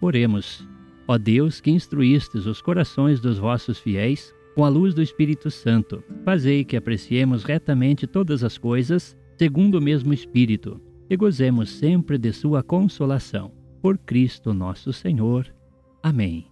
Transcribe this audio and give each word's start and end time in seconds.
Oremos. 0.00 0.66
Ó 1.06 1.16
Deus, 1.18 1.60
que 1.60 1.70
instruístes 1.70 2.46
os 2.46 2.60
corações 2.60 3.20
dos 3.20 3.38
vossos 3.38 3.78
fiéis 3.78 4.32
com 4.54 4.64
a 4.64 4.68
luz 4.68 4.94
do 4.94 5.02
Espírito 5.02 5.50
Santo, 5.50 6.02
fazei 6.24 6.64
que 6.64 6.76
apreciemos 6.76 7.44
retamente 7.44 8.06
todas 8.06 8.44
as 8.44 8.58
coisas, 8.58 9.16
segundo 9.38 9.76
o 9.76 9.80
mesmo 9.80 10.12
Espírito, 10.12 10.80
e 11.08 11.16
gozemos 11.16 11.70
sempre 11.70 12.18
de 12.18 12.32
Sua 12.32 12.62
consolação. 12.62 13.52
Por 13.80 13.96
Cristo 13.96 14.52
nosso 14.52 14.92
Senhor. 14.92 15.46
Amém. 16.02 16.46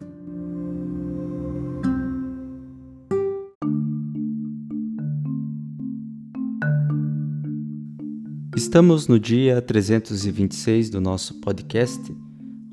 Estamos 8.57 9.07
no 9.07 9.19
dia 9.19 9.61
326 9.61 10.89
do 10.91 11.01
nosso 11.01 11.35
podcast 11.41 12.26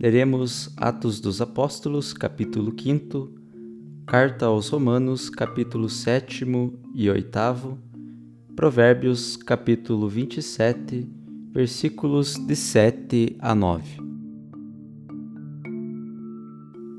leremos 0.04 0.70
Atos 0.76 1.22
dos 1.22 1.40
Apóstolos, 1.40 2.12
capítulo 2.12 2.76
5, 2.78 3.32
Carta 4.06 4.48
aos 4.48 4.68
Romanos, 4.68 5.30
capítulo 5.30 5.88
7 5.88 6.46
e 6.94 7.10
8, 7.10 7.80
Provérbios, 8.54 9.38
capítulo 9.38 10.10
27, 10.10 11.10
versículos 11.54 12.36
de 12.36 12.54
7 12.54 13.38
a 13.40 13.56
9. 13.56 13.98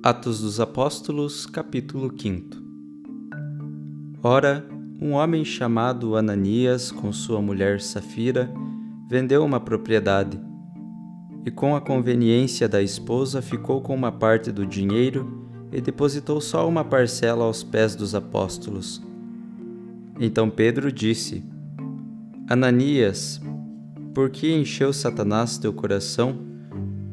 Atos 0.02 0.40
dos 0.40 0.58
Apóstolos, 0.58 1.44
capítulo 1.44 2.10
5 2.18 2.56
Ora, 4.22 4.66
um 4.98 5.12
homem 5.12 5.44
chamado 5.44 6.16
Ananias, 6.16 6.90
com 6.90 7.12
sua 7.12 7.42
mulher 7.42 7.82
Safira, 7.82 8.50
vendeu 9.10 9.44
uma 9.44 9.60
propriedade 9.60 10.40
e 11.44 11.50
com 11.50 11.76
a 11.76 11.80
conveniência 11.80 12.68
da 12.68 12.82
esposa 12.82 13.42
ficou 13.42 13.80
com 13.80 13.94
uma 13.94 14.10
parte 14.10 14.50
do 14.50 14.64
dinheiro 14.64 15.46
e 15.70 15.80
depositou 15.80 16.40
só 16.40 16.66
uma 16.68 16.84
parcela 16.84 17.44
aos 17.44 17.62
pés 17.62 17.94
dos 17.94 18.14
apóstolos. 18.14 19.02
Então 20.18 20.48
Pedro 20.48 20.90
disse: 20.90 21.44
Ananias, 22.48 23.40
por 24.14 24.30
que 24.30 24.52
encheu 24.52 24.92
Satanás 24.92 25.58
teu 25.58 25.72
coração 25.72 26.38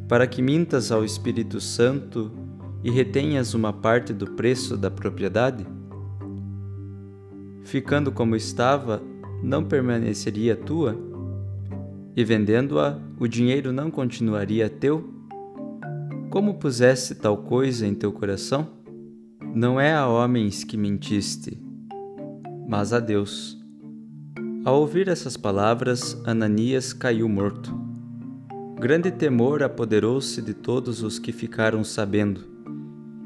para 0.07 0.27
que 0.27 0.41
mintas 0.41 0.91
ao 0.91 1.03
Espírito 1.03 1.59
Santo 1.59 2.31
e 2.83 2.91
retenhas 2.91 3.53
uma 3.53 3.73
parte 3.73 4.13
do 4.13 4.31
preço 4.31 4.77
da 4.77 4.91
propriedade? 4.91 5.65
Ficando 7.63 8.11
como 8.11 8.35
estava, 8.35 9.01
não 9.41 9.63
permaneceria 9.63 10.55
tua? 10.55 11.10
E 12.15 12.23
vendendo-a, 12.23 12.99
o 13.19 13.27
dinheiro 13.27 13.71
não 13.71 13.89
continuaria 13.89 14.69
teu? 14.69 15.13
Como 16.29 16.55
puseste 16.55 17.15
tal 17.15 17.37
coisa 17.37 17.85
em 17.85 17.93
teu 17.93 18.11
coração? 18.11 18.67
Não 19.53 19.79
é 19.79 19.93
a 19.93 20.07
homens 20.07 20.63
que 20.63 20.77
mentiste, 20.77 21.61
mas 22.67 22.93
a 22.93 22.99
Deus. 22.99 23.59
Ao 24.63 24.79
ouvir 24.79 25.07
essas 25.07 25.35
palavras, 25.35 26.21
Ananias 26.25 26.93
caiu 26.93 27.27
morto. 27.27 27.75
Grande 28.79 29.11
temor 29.11 29.61
apoderou-se 29.61 30.41
de 30.41 30.53
todos 30.53 31.03
os 31.03 31.19
que 31.19 31.31
ficaram 31.31 31.83
sabendo. 31.83 32.41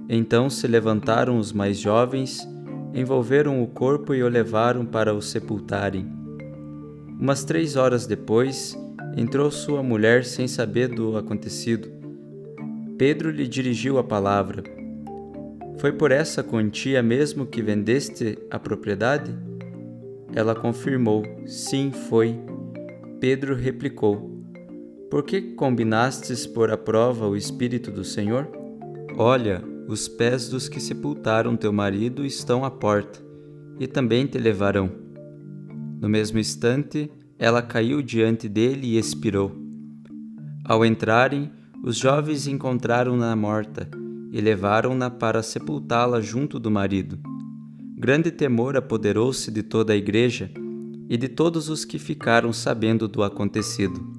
Então 0.09 0.50
se 0.50 0.68
levantaram 0.68 1.38
os 1.38 1.51
mais 1.51 1.78
jovens, 1.78 2.47
envolveram 2.94 3.62
o 3.62 3.68
corpo 3.68 4.13
e 4.13 4.24
o 4.24 4.29
levaram 4.29 4.85
para 4.85 5.13
o 5.13 5.22
sepultarem. 5.22 6.15
Umas 7.20 7.44
três 7.44 7.76
horas 7.76 8.06
depois, 8.06 8.78
entrou 9.16 9.50
sua 9.50 9.81
mulher 9.81 10.26
sem 10.26 10.48
saber 10.48 10.90
do 10.90 11.18
acontecido. 11.18 11.90
Pedro 12.98 13.31
lhe 13.31 13.48
dirigiu 13.48 13.98
a 13.98 14.03
palavra. 14.03 14.64
Foi 15.78 15.92
por 15.92 16.12
essa 16.12 16.44
quantia 16.44 17.02
mesmo 17.02 17.46
que 17.46 17.62
vendeste 17.62 18.38
a 18.52 18.59
propriedade? 18.59 19.34
Ela 20.34 20.54
confirmou: 20.54 21.24
Sim, 21.46 21.92
foi. 21.92 22.38
Pedro 23.20 23.56
replicou: 23.56 24.44
Por 25.10 25.24
que 25.24 25.42
combinastes 25.42 26.45
pôr 26.45 26.69
à 26.69 26.78
prova 26.78 27.28
o 27.28 27.38
Espírito 27.38 27.92
do 27.92 28.04
Senhor? 28.04 28.48
Olha, 29.18 29.63
os 29.88 30.07
pés 30.07 30.50
dos 30.50 30.68
que 30.68 30.81
sepultaram 30.81 31.56
teu 31.56 31.72
marido 31.72 32.25
estão 32.25 32.66
à 32.66 32.72
porta, 32.72 33.19
e 33.80 33.88
também 33.88 34.25
te 34.28 34.38
levarão. 34.38 35.05
No 36.00 36.09
mesmo 36.09 36.39
instante, 36.39 37.09
ela 37.38 37.62
caiu 37.62 38.01
diante 38.01 38.47
dele 38.47 38.88
e 38.88 38.97
expirou. 38.97 39.56
Ao 40.63 40.86
entrarem, 40.86 41.51
os 41.83 41.97
jovens 41.97 42.47
encontraram-na 42.47 43.36
morta 43.36 43.89
e 44.31 44.42
levaram-na 44.42 45.09
para 45.09 45.44
sepultá-la 45.44 46.19
junto 46.19 46.59
do 46.59 46.71
marido. 46.71 47.19
Grande 47.97 48.31
temor 48.31 48.75
apoderou-se 48.75 49.50
de 49.51 49.63
toda 49.63 49.94
a 49.94 49.95
igreja 49.95 50.51
e 51.07 51.15
de 51.15 51.30
todos 51.30 51.69
os 51.69 51.86
que 51.86 52.00
ficaram 52.00 52.51
sabendo 52.51 53.07
do 53.07 53.24
acontecido. 53.24 54.15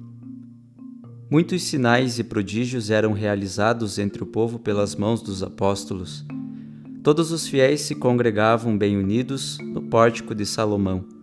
Muitos 1.29 1.63
sinais 1.63 2.17
e 2.19 2.23
prodígios 2.23 2.89
eram 2.89 3.11
realizados 3.11 3.99
entre 3.99 4.23
o 4.23 4.25
povo 4.25 4.57
pelas 4.57 4.95
mãos 4.95 5.21
dos 5.21 5.43
apóstolos. 5.43 6.25
Todos 7.03 7.31
os 7.31 7.47
fiéis 7.47 7.81
se 7.81 7.95
congregavam 7.95 8.77
bem 8.77 8.97
unidos 8.97 9.57
no 9.59 9.81
pórtico 9.81 10.33
de 10.33 10.45
Salomão. 10.45 11.16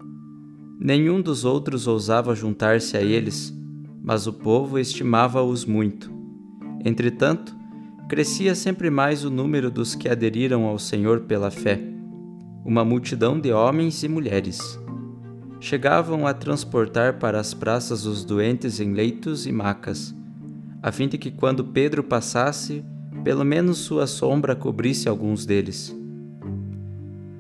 Nenhum 0.79 1.21
dos 1.23 1.45
outros 1.45 1.87
ousava 1.87 2.35
juntar-se 2.35 2.97
a 2.97 3.03
eles, 3.03 3.55
mas 4.03 4.27
o 4.27 4.33
povo 4.33 4.79
estimava-os 4.79 5.65
muito. 5.65 6.13
Entretanto, 6.85 7.57
crescia 8.09 8.55
sempre 8.55 8.91
mais 8.91 9.25
o 9.25 9.31
número 9.31 9.71
dos 9.71 9.95
que 9.95 10.09
aderiram 10.09 10.65
ao 10.65 10.79
Senhor 10.79 11.21
pela 11.21 11.51
fé, 11.51 11.81
uma 12.65 12.85
multidão 12.85 13.41
de 13.41 13.53
homens 13.53 14.03
e 14.03 14.09
mulheres. 14.09 14.79
Chegavam 15.61 16.27
a 16.27 16.35
transportar 16.35 17.19
para 17.19 17.41
as 17.41 17.55
praças 17.55 18.05
os 18.05 18.25
doentes 18.25 18.81
em 18.81 18.93
leitos 18.93 19.47
e 19.47 19.53
macas, 19.53 20.15
a 20.83 20.93
fim 20.93 21.09
de 21.09 21.17
que 21.17 21.31
quando 21.31 21.65
Pedro 21.65 22.05
passasse, 22.05 22.85
pelo 23.23 23.45
menos 23.45 23.79
sua 23.79 24.07
sombra 24.07 24.55
cobrisse 24.55 25.09
alguns 25.09 25.47
deles. 25.47 25.97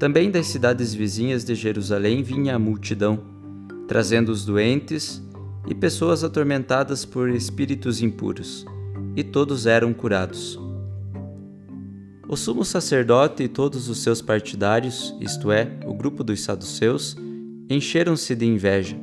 Também 0.04 0.30
das 0.30 0.48
cidades 0.48 0.92
vizinhas 0.92 1.46
de 1.46 1.54
Jerusalém 1.54 2.22
vinha 2.22 2.56
a 2.56 2.58
multidão, 2.58 3.24
trazendo 3.88 4.30
os 4.30 4.44
doentes 4.44 5.22
e 5.66 5.74
pessoas 5.74 6.22
atormentadas 6.22 7.06
por 7.06 7.30
espíritos 7.30 8.02
impuros, 8.02 8.66
e 9.16 9.24
todos 9.24 9.64
eram 9.64 9.94
curados. 9.94 10.60
O 12.28 12.36
sumo 12.36 12.66
sacerdote 12.66 13.44
e 13.44 13.48
todos 13.48 13.88
os 13.88 14.02
seus 14.02 14.20
partidários, 14.20 15.16
isto 15.22 15.50
é, 15.50 15.70
o 15.86 15.94
grupo 15.94 16.22
dos 16.22 16.42
saduceus, 16.42 17.16
encheram-se 17.70 18.34
de 18.34 18.44
inveja, 18.44 18.98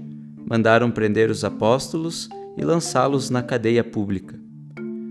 mandaram 0.48 0.92
prender 0.92 1.32
os 1.32 1.44
apóstolos 1.44 2.30
e 2.56 2.64
lançá-los 2.64 3.32
na 3.32 3.42
cadeia 3.42 3.84
pública. 3.84 4.40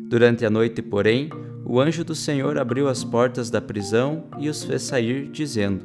Durante 0.09 0.47
a 0.47 0.51
noite, 0.51 0.83
porém, 0.83 1.31
o 1.70 1.81
anjo 1.81 2.02
do 2.02 2.17
Senhor 2.17 2.58
abriu 2.58 2.88
as 2.88 3.05
portas 3.05 3.49
da 3.49 3.61
prisão 3.61 4.25
e 4.40 4.49
os 4.49 4.64
fez 4.64 4.82
sair, 4.82 5.28
dizendo: 5.28 5.84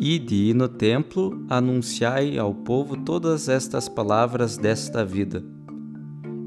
Ide 0.00 0.50
e 0.50 0.52
no 0.52 0.68
templo 0.68 1.46
anunciai 1.48 2.36
ao 2.36 2.52
povo 2.52 2.96
todas 2.96 3.48
estas 3.48 3.88
palavras 3.88 4.58
desta 4.58 5.04
vida. 5.04 5.44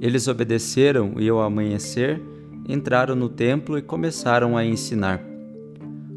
Eles 0.01 0.27
obedeceram 0.27 1.13
e 1.17 1.29
ao 1.29 1.39
amanhecer 1.39 2.21
entraram 2.67 3.15
no 3.15 3.29
templo 3.29 3.77
e 3.77 3.81
começaram 3.81 4.57
a 4.57 4.65
ensinar. 4.65 5.23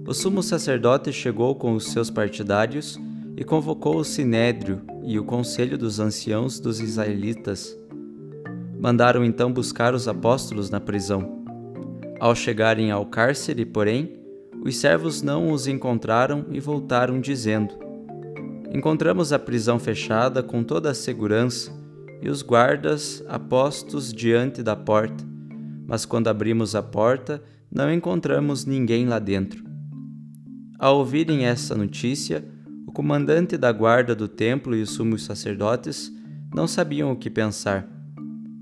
O 0.04 0.12
sumo 0.12 0.42
sacerdote 0.42 1.12
chegou 1.12 1.54
com 1.54 1.74
os 1.74 1.92
seus 1.92 2.10
partidários 2.10 2.98
e 3.36 3.44
convocou 3.44 3.98
o 3.98 4.04
sinédrio 4.04 4.82
e 5.04 5.16
o 5.16 5.22
conselho 5.22 5.78
dos 5.78 6.00
anciãos 6.00 6.58
dos 6.58 6.80
israelitas. 6.80 7.78
Mandaram 8.80 9.24
então 9.24 9.52
buscar 9.52 9.94
os 9.94 10.08
apóstolos 10.08 10.70
na 10.70 10.80
prisão. 10.80 11.41
Ao 12.20 12.35
chegarem 12.35 12.91
ao 12.91 13.06
cárcere, 13.06 13.64
porém, 13.64 14.19
os 14.64 14.76
servos 14.76 15.23
não 15.23 15.50
os 15.50 15.67
encontraram 15.67 16.47
e 16.50 16.61
voltaram 16.61 17.20
dizendo: 17.20 17.75
Encontramos 18.73 19.32
a 19.32 19.38
prisão 19.38 19.79
fechada 19.79 20.43
com 20.43 20.62
toda 20.62 20.91
a 20.91 20.94
segurança 20.94 21.73
e 22.20 22.29
os 22.29 22.43
guardas 22.43 23.25
apostos 23.29 24.12
diante 24.12 24.62
da 24.62 24.76
porta 24.76 25.32
mas 25.93 26.06
quando 26.06 26.29
abrimos 26.29 26.75
a 26.75 26.82
porta, 26.82 27.43
não 27.70 27.93
encontramos 27.93 28.64
ninguém 28.64 29.06
lá 29.06 29.19
dentro. 29.19 29.62
Ao 30.79 30.97
ouvirem 30.97 31.44
essa 31.44 31.75
notícia, 31.75 32.43
o 32.87 32.93
comandante 32.93 33.59
da 33.59 33.70
guarda 33.70 34.14
do 34.14 34.26
templo 34.26 34.75
e 34.75 34.81
os 34.81 34.91
sumos 34.91 35.23
sacerdotes 35.25 36.11
não 36.55 36.67
sabiam 36.67 37.12
o 37.12 37.17
que 37.17 37.29
pensar 37.29 37.87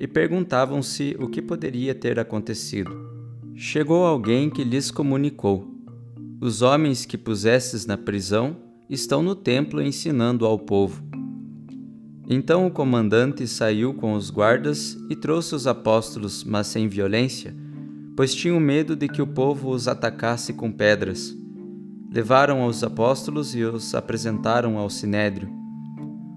e 0.01 0.09
perguntavam-se 0.09 1.17
o 1.21 1.29
que 1.29 1.41
poderia 1.41 1.95
ter 1.95 2.19
acontecido. 2.19 3.10
Chegou 3.63 4.07
alguém 4.07 4.49
que 4.49 4.65
lhes 4.65 4.91
comunicou: 4.91 5.71
Os 6.41 6.63
homens 6.63 7.05
que 7.05 7.19
pusesses 7.19 7.85
na 7.85 7.95
prisão 7.95 8.57
estão 8.89 9.23
no 9.23 9.35
templo 9.35 9.83
ensinando 9.83 10.47
ao 10.47 10.59
povo. 10.59 11.05
Então 12.27 12.67
o 12.67 12.71
comandante 12.71 13.47
saiu 13.47 13.93
com 13.93 14.15
os 14.15 14.31
guardas 14.31 14.97
e 15.11 15.15
trouxe 15.15 15.55
os 15.55 15.67
apóstolos, 15.67 16.43
mas 16.43 16.69
sem 16.69 16.89
violência, 16.89 17.55
pois 18.17 18.35
tinham 18.35 18.59
medo 18.59 18.97
de 18.97 19.07
que 19.09 19.21
o 19.21 19.27
povo 19.27 19.69
os 19.69 19.87
atacasse 19.87 20.55
com 20.55 20.73
pedras. 20.73 21.37
Levaram 22.11 22.65
os 22.65 22.83
apóstolos 22.83 23.55
e 23.55 23.63
os 23.63 23.95
apresentaram 23.95 24.79
ao 24.79 24.89
sinédrio. 24.89 25.51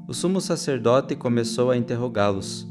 O 0.09 0.13
sumo 0.13 0.41
sacerdote 0.41 1.15
começou 1.15 1.71
a 1.71 1.77
interrogá-los: 1.77 2.67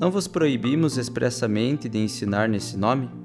Não 0.00 0.12
vos 0.12 0.28
proibimos 0.28 0.96
expressamente 0.96 1.88
de 1.88 1.98
ensinar 1.98 2.48
nesse 2.48 2.76
nome? 2.76 3.18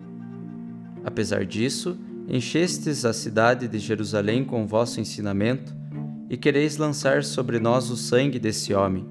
Apesar 1.03 1.45
disso, 1.45 1.97
enchestes 2.27 3.05
a 3.05 3.13
cidade 3.13 3.67
de 3.67 3.79
Jerusalém 3.79 4.43
com 4.43 4.65
vosso 4.65 4.99
ensinamento 4.99 5.75
e 6.29 6.37
quereis 6.37 6.77
lançar 6.77 7.23
sobre 7.23 7.59
nós 7.59 7.89
o 7.89 7.97
sangue 7.97 8.39
desse 8.39 8.73
homem. 8.73 9.05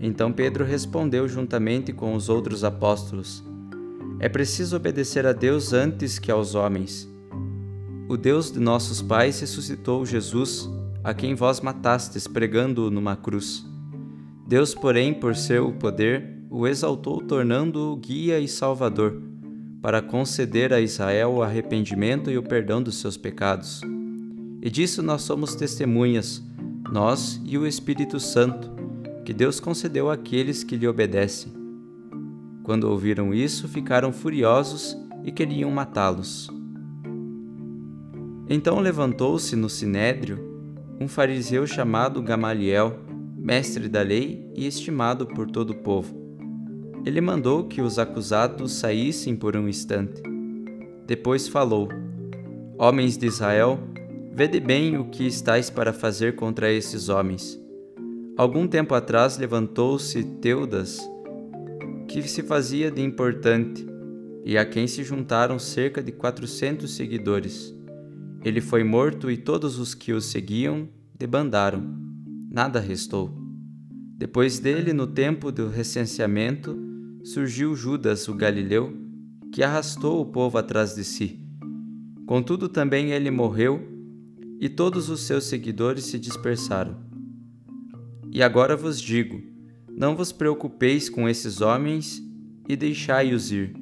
Então 0.00 0.32
Pedro 0.32 0.64
respondeu 0.64 1.26
juntamente 1.26 1.92
com 1.92 2.14
os 2.14 2.28
outros 2.28 2.64
apóstolos: 2.64 3.42
É 4.20 4.28
preciso 4.28 4.76
obedecer 4.76 5.26
a 5.26 5.32
Deus 5.32 5.72
antes 5.72 6.18
que 6.18 6.30
aos 6.30 6.54
homens. 6.54 7.08
O 8.08 8.16
Deus 8.16 8.52
de 8.52 8.60
nossos 8.60 9.02
pais 9.02 9.40
ressuscitou 9.40 10.06
Jesus, 10.06 10.70
a 11.02 11.12
quem 11.12 11.34
vós 11.34 11.60
matastes 11.60 12.26
pregando-o 12.26 12.90
numa 12.90 13.16
cruz. 13.16 13.64
Deus, 14.46 14.74
porém, 14.74 15.12
por 15.12 15.34
seu 15.34 15.72
poder, 15.72 16.36
o 16.48 16.68
exaltou, 16.68 17.20
tornando-o 17.20 17.96
guia 17.96 18.38
e 18.38 18.46
salvador, 18.46 19.20
para 19.80 20.02
conceder 20.02 20.72
a 20.72 20.80
Israel 20.80 21.32
o 21.32 21.42
arrependimento 21.42 22.30
e 22.30 22.38
o 22.38 22.42
perdão 22.42 22.82
dos 22.82 22.96
seus 22.96 23.16
pecados 23.16 23.80
e 24.66 24.70
disso 24.70 25.00
nós 25.00 25.22
somos 25.22 25.54
testemunhas, 25.54 26.42
nós 26.90 27.40
e 27.44 27.56
o 27.56 27.64
Espírito 27.64 28.18
Santo, 28.18 28.68
que 29.24 29.32
Deus 29.32 29.60
concedeu 29.60 30.10
àqueles 30.10 30.64
que 30.64 30.76
lhe 30.76 30.88
obedecem. 30.88 31.52
Quando 32.64 32.90
ouviram 32.90 33.32
isso, 33.32 33.68
ficaram 33.68 34.12
furiosos 34.12 34.96
e 35.22 35.30
queriam 35.30 35.70
matá-los. 35.70 36.48
Então 38.50 38.80
levantou-se 38.80 39.54
no 39.54 39.68
sinédrio 39.68 40.44
um 41.00 41.06
fariseu 41.06 41.64
chamado 41.64 42.20
Gamaliel, 42.20 42.98
mestre 43.36 43.88
da 43.88 44.02
lei 44.02 44.50
e 44.52 44.66
estimado 44.66 45.28
por 45.28 45.48
todo 45.48 45.70
o 45.70 45.76
povo. 45.76 46.25
Ele 47.06 47.20
mandou 47.20 47.64
que 47.64 47.80
os 47.80 47.98
acusados 47.98 48.72
saíssem 48.72 49.34
por 49.34 49.56
um 49.56 49.68
instante. 49.68 50.20
Depois 51.06 51.48
falou: 51.48 51.88
Homens 52.76 53.16
de 53.16 53.26
Israel, 53.26 53.78
Vede 54.36 54.60
bem 54.60 54.98
o 54.98 55.06
que 55.06 55.26
estáis 55.26 55.70
para 55.70 55.94
fazer 55.94 56.36
contra 56.36 56.70
esses 56.70 57.08
homens. 57.08 57.58
Algum 58.36 58.68
tempo 58.68 58.94
atrás 58.94 59.38
levantou-se 59.38 60.22
Teudas, 60.42 61.00
que 62.06 62.20
se 62.28 62.42
fazia 62.42 62.90
de 62.90 63.00
importante, 63.00 63.86
e 64.44 64.58
a 64.58 64.66
quem 64.66 64.86
se 64.86 65.02
juntaram 65.02 65.58
cerca 65.58 66.02
de 66.02 66.12
quatrocentos 66.12 66.94
seguidores. 66.96 67.74
Ele 68.44 68.60
foi 68.60 68.84
morto 68.84 69.30
e 69.30 69.38
todos 69.38 69.78
os 69.78 69.94
que 69.94 70.12
o 70.12 70.20
seguiam 70.20 70.86
debandaram. 71.18 71.82
Nada 72.50 72.78
restou. 72.78 73.34
Depois 74.18 74.58
dele, 74.58 74.92
no 74.92 75.06
tempo 75.06 75.50
do 75.50 75.70
recenseamento, 75.70 76.76
surgiu 77.26 77.74
Judas, 77.74 78.28
o 78.28 78.34
galileu, 78.34 78.96
que 79.52 79.60
arrastou 79.60 80.20
o 80.20 80.26
povo 80.26 80.58
atrás 80.58 80.94
de 80.94 81.02
si. 81.02 81.40
Contudo, 82.24 82.68
também 82.68 83.10
ele 83.10 83.32
morreu 83.32 83.82
e 84.60 84.68
todos 84.68 85.08
os 85.10 85.22
seus 85.22 85.44
seguidores 85.44 86.04
se 86.04 86.20
dispersaram. 86.20 86.96
E 88.30 88.44
agora 88.44 88.76
vos 88.76 89.00
digo: 89.00 89.42
não 89.90 90.14
vos 90.14 90.30
preocupeis 90.30 91.08
com 91.08 91.28
esses 91.28 91.60
homens 91.60 92.22
e 92.68 92.76
deixai-os 92.76 93.50
ir. 93.50 93.74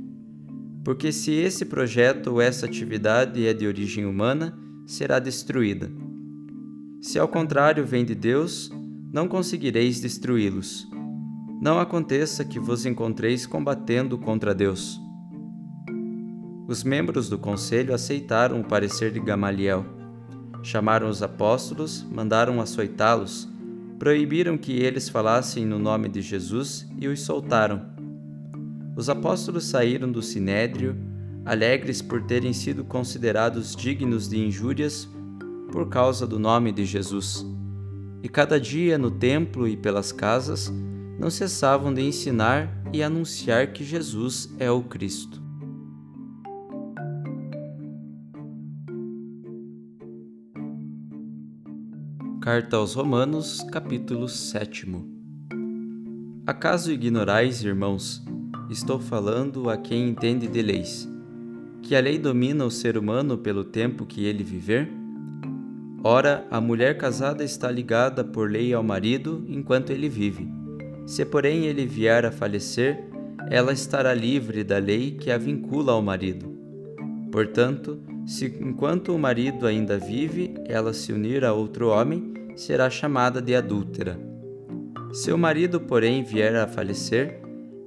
Porque 0.82 1.12
se 1.12 1.32
esse 1.32 1.66
projeto 1.66 2.28
ou 2.28 2.40
essa 2.40 2.64
atividade 2.64 3.46
é 3.46 3.52
de 3.52 3.66
origem 3.66 4.06
humana, 4.06 4.58
será 4.86 5.18
destruída. 5.18 5.92
Se 7.02 7.18
ao 7.18 7.28
contrário 7.28 7.84
vem 7.84 8.06
de 8.06 8.14
Deus, 8.14 8.70
não 9.12 9.28
conseguireis 9.28 10.00
destruí-los. 10.00 10.93
Não 11.60 11.78
aconteça 11.78 12.44
que 12.44 12.58
vos 12.58 12.86
encontreis 12.86 13.46
combatendo 13.46 14.18
contra 14.18 14.54
Deus. 14.54 15.00
Os 16.66 16.82
membros 16.82 17.28
do 17.28 17.38
conselho 17.38 17.94
aceitaram 17.94 18.60
o 18.60 18.64
parecer 18.64 19.12
de 19.12 19.20
Gamaliel 19.20 19.94
Chamaram 20.64 21.10
os 21.10 21.22
apóstolos, 21.22 22.02
mandaram 22.10 22.58
açoitá-los, 22.58 23.46
proibiram 23.98 24.56
que 24.56 24.72
eles 24.72 25.10
falassem 25.10 25.66
no 25.66 25.78
nome 25.78 26.08
de 26.08 26.22
Jesus 26.22 26.88
e 26.98 27.06
os 27.06 27.20
soltaram. 27.20 27.82
Os 28.96 29.10
apóstolos 29.10 29.66
saíram 29.66 30.10
do 30.10 30.22
sinédrio, 30.22 30.96
alegres 31.44 32.00
por 32.00 32.22
terem 32.22 32.54
sido 32.54 32.82
considerados 32.82 33.76
dignos 33.76 34.26
de 34.26 34.38
injúrias 34.38 35.06
por 35.70 35.90
causa 35.90 36.26
do 36.26 36.38
nome 36.38 36.72
de 36.72 36.86
Jesus. 36.86 37.44
E 38.22 38.28
cada 38.28 38.58
dia 38.58 38.96
no 38.96 39.10
templo 39.10 39.68
e 39.68 39.76
pelas 39.76 40.12
casas 40.12 40.72
não 41.18 41.30
cessavam 41.30 41.92
de 41.92 42.02
ensinar 42.02 42.68
e 42.92 43.02
anunciar 43.02 43.72
que 43.72 43.84
Jesus 43.84 44.52
é 44.58 44.70
o 44.70 44.82
Cristo. 44.82 45.42
Carta 52.40 52.76
aos 52.76 52.94
Romanos, 52.94 53.64
capítulo 53.72 54.28
7 54.28 54.86
Acaso 56.46 56.92
ignorais, 56.92 57.64
irmãos, 57.64 58.22
estou 58.68 59.00
falando 59.00 59.70
a 59.70 59.78
quem 59.78 60.10
entende 60.10 60.46
de 60.46 60.60
leis, 60.60 61.08
que 61.82 61.96
a 61.96 62.00
lei 62.00 62.18
domina 62.18 62.66
o 62.66 62.70
ser 62.70 62.98
humano 62.98 63.38
pelo 63.38 63.64
tempo 63.64 64.04
que 64.04 64.26
ele 64.26 64.44
viver? 64.44 64.90
Ora, 66.02 66.46
a 66.50 66.60
mulher 66.60 66.98
casada 66.98 67.42
está 67.42 67.70
ligada 67.70 68.22
por 68.22 68.50
lei 68.50 68.74
ao 68.74 68.82
marido 68.82 69.42
enquanto 69.48 69.88
ele 69.88 70.10
vive. 70.10 70.63
Se, 71.06 71.24
porém, 71.24 71.66
ele 71.66 71.86
vier 71.86 72.24
a 72.24 72.32
falecer, 72.32 73.04
ela 73.50 73.72
estará 73.72 74.14
livre 74.14 74.64
da 74.64 74.78
lei 74.78 75.12
que 75.12 75.30
a 75.30 75.38
vincula 75.38 75.92
ao 75.92 76.02
marido. 76.02 76.54
Portanto, 77.30 78.00
se 78.26 78.46
enquanto 78.46 79.14
o 79.14 79.18
marido 79.18 79.66
ainda 79.66 79.98
vive, 79.98 80.54
ela 80.66 80.92
se 80.92 81.12
unir 81.12 81.44
a 81.44 81.52
outro 81.52 81.88
homem, 81.88 82.32
será 82.56 82.88
chamada 82.88 83.42
de 83.42 83.54
adúltera. 83.54 84.18
Se 85.12 85.30
o 85.30 85.38
marido, 85.38 85.80
porém, 85.80 86.22
vier 86.22 86.56
a 86.56 86.66
falecer, 86.66 87.40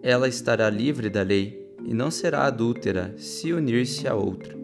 ela 0.04 0.28
estará 0.28 0.70
livre 0.70 1.10
da 1.10 1.24
lei 1.24 1.68
e 1.84 1.94
não 1.94 2.12
será 2.12 2.46
adúltera 2.46 3.14
se 3.18 3.52
unir-se 3.52 4.08
a 4.08 4.14
outro. 4.14 4.58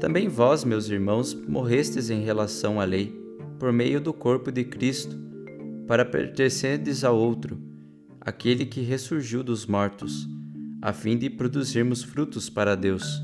Também 0.00 0.28
vós, 0.28 0.64
meus 0.64 0.88
irmãos, 0.90 1.32
morrestes 1.32 2.10
em 2.10 2.22
relação 2.22 2.80
à 2.80 2.84
lei, 2.84 3.12
por 3.58 3.72
meio 3.72 4.00
do 4.00 4.12
corpo 4.12 4.52
de 4.52 4.64
Cristo, 4.64 5.16
para 5.86 6.04
pertencerdes 6.04 7.04
ao 7.04 7.16
outro, 7.16 7.60
aquele 8.20 8.64
que 8.64 8.80
ressurgiu 8.80 9.42
dos 9.42 9.66
mortos, 9.66 10.28
a 10.80 10.92
fim 10.92 11.16
de 11.16 11.28
produzirmos 11.28 12.02
frutos 12.02 12.48
para 12.48 12.74
Deus. 12.74 13.22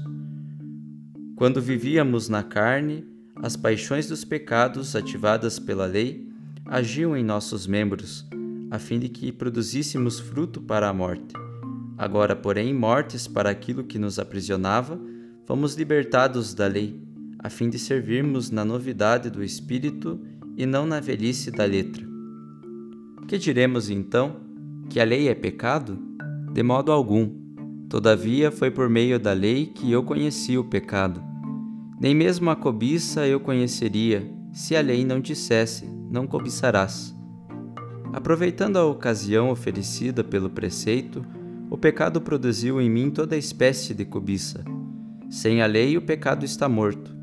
Quando 1.36 1.60
vivíamos 1.60 2.28
na 2.28 2.42
carne, 2.42 3.06
as 3.36 3.56
paixões 3.56 4.06
dos 4.08 4.24
pecados 4.24 4.94
ativadas 4.94 5.58
pela 5.58 5.86
lei 5.86 6.28
agiam 6.66 7.16
em 7.16 7.24
nossos 7.24 7.66
membros, 7.66 8.26
a 8.70 8.78
fim 8.78 8.98
de 8.98 9.08
que 9.08 9.32
produzíssemos 9.32 10.20
fruto 10.20 10.60
para 10.60 10.88
a 10.88 10.92
morte. 10.92 11.34
Agora, 11.96 12.36
porém, 12.36 12.74
mortes 12.74 13.26
para 13.26 13.50
aquilo 13.50 13.84
que 13.84 13.98
nos 13.98 14.18
aprisionava, 14.18 15.00
fomos 15.46 15.74
libertados 15.74 16.54
da 16.54 16.66
lei, 16.66 17.02
a 17.38 17.48
fim 17.48 17.70
de 17.70 17.78
servirmos 17.78 18.50
na 18.50 18.64
novidade 18.64 19.30
do 19.30 19.42
Espírito 19.42 20.20
e 20.56 20.66
não 20.66 20.84
na 20.86 21.00
velhice 21.00 21.50
da 21.50 21.64
letra. 21.64 22.09
Que 23.26 23.38
diremos 23.38 23.90
então? 23.90 24.36
Que 24.88 25.00
a 25.00 25.04
lei 25.04 25.28
é 25.28 25.34
pecado? 25.34 25.98
De 26.52 26.62
modo 26.62 26.92
algum. 26.92 27.30
Todavia, 27.88 28.50
foi 28.50 28.70
por 28.70 28.88
meio 28.88 29.18
da 29.18 29.32
lei 29.32 29.66
que 29.66 29.90
eu 29.90 30.02
conheci 30.02 30.58
o 30.58 30.64
pecado. 30.64 31.22
Nem 32.00 32.14
mesmo 32.14 32.50
a 32.50 32.56
cobiça 32.56 33.26
eu 33.26 33.40
conheceria, 33.40 34.28
se 34.52 34.74
a 34.76 34.80
lei 34.80 35.04
não 35.04 35.20
dissesse: 35.20 35.86
Não 36.10 36.26
cobiçarás. 36.26 37.16
Aproveitando 38.12 38.76
a 38.76 38.84
ocasião 38.84 39.50
oferecida 39.50 40.24
pelo 40.24 40.50
preceito, 40.50 41.24
o 41.70 41.78
pecado 41.78 42.20
produziu 42.20 42.80
em 42.80 42.90
mim 42.90 43.10
toda 43.10 43.36
espécie 43.36 43.94
de 43.94 44.04
cobiça 44.04 44.64
sem 45.30 45.62
a 45.62 45.66
lei, 45.66 45.96
o 45.96 46.02
pecado 46.02 46.44
está 46.44 46.68
morto. 46.68 47.16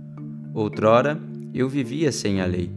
Outrora, 0.53 1.19
eu 1.53 1.67
vivia 1.67 2.09
sem 2.09 2.39
a 2.39 2.45
lei. 2.45 2.71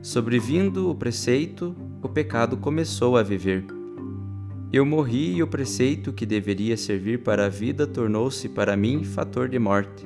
Sobrevindo 0.00 0.88
o 0.88 0.94
preceito, 0.94 1.76
o 2.02 2.08
pecado 2.08 2.56
começou 2.56 3.16
a 3.16 3.22
viver. 3.22 3.64
Eu 4.72 4.84
morri 4.84 5.36
e 5.36 5.42
o 5.42 5.46
preceito 5.46 6.12
que 6.12 6.26
deveria 6.26 6.76
servir 6.76 7.22
para 7.22 7.46
a 7.46 7.48
vida 7.48 7.86
tornou-se 7.86 8.48
para 8.48 8.76
mim 8.76 9.04
fator 9.04 9.48
de 9.48 9.58
morte. 9.58 10.04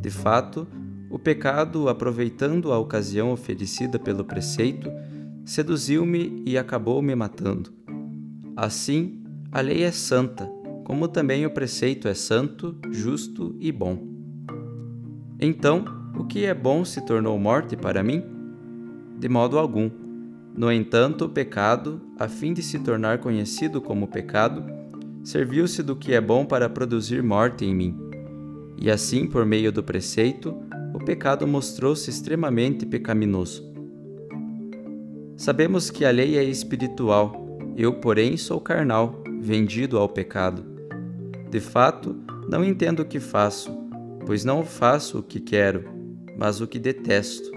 De 0.00 0.10
fato, 0.10 0.66
o 1.08 1.18
pecado, 1.18 1.88
aproveitando 1.88 2.72
a 2.72 2.78
ocasião 2.78 3.30
oferecida 3.30 3.98
pelo 3.98 4.24
preceito, 4.24 4.90
seduziu-me 5.44 6.42
e 6.44 6.58
acabou 6.58 7.00
me 7.00 7.14
matando. 7.14 7.72
Assim, 8.56 9.22
a 9.52 9.60
lei 9.60 9.84
é 9.84 9.92
santa, 9.92 10.50
como 10.84 11.06
também 11.06 11.46
o 11.46 11.50
preceito 11.50 12.08
é 12.08 12.14
santo, 12.14 12.76
justo 12.90 13.54
e 13.60 13.70
bom. 13.70 14.02
Então, 15.38 15.84
o 16.18 16.24
que 16.24 16.44
é 16.44 16.54
bom 16.54 16.84
se 16.84 17.04
tornou 17.04 17.38
morte 17.38 17.76
para 17.76 18.02
mim? 18.02 18.24
De 19.18 19.28
modo 19.28 19.58
algum. 19.58 20.05
No 20.56 20.72
entanto, 20.72 21.26
o 21.26 21.28
pecado, 21.28 22.00
a 22.18 22.28
fim 22.28 22.54
de 22.54 22.62
se 22.62 22.78
tornar 22.78 23.18
conhecido 23.18 23.80
como 23.80 24.08
pecado, 24.08 24.64
serviu-se 25.22 25.82
do 25.82 25.94
que 25.94 26.14
é 26.14 26.20
bom 26.20 26.46
para 26.46 26.68
produzir 26.68 27.22
morte 27.22 27.64
em 27.64 27.74
mim. 27.74 27.98
E 28.78 28.90
assim, 28.90 29.26
por 29.26 29.44
meio 29.44 29.70
do 29.70 29.82
preceito, 29.82 30.56
o 30.94 30.98
pecado 30.98 31.46
mostrou-se 31.46 32.08
extremamente 32.08 32.86
pecaminoso. 32.86 33.70
Sabemos 35.36 35.90
que 35.90 36.04
a 36.06 36.10
lei 36.10 36.38
é 36.38 36.44
espiritual, 36.44 37.58
eu, 37.76 37.92
porém, 37.94 38.38
sou 38.38 38.58
carnal, 38.58 39.22
vendido 39.38 39.98
ao 39.98 40.08
pecado. 40.08 40.64
De 41.50 41.60
fato, 41.60 42.16
não 42.48 42.64
entendo 42.64 43.00
o 43.00 43.04
que 43.04 43.20
faço, 43.20 43.70
pois 44.24 44.44
não 44.44 44.64
faço 44.64 45.18
o 45.18 45.22
que 45.22 45.38
quero, 45.38 45.84
mas 46.38 46.62
o 46.62 46.66
que 46.66 46.78
detesto. 46.78 47.55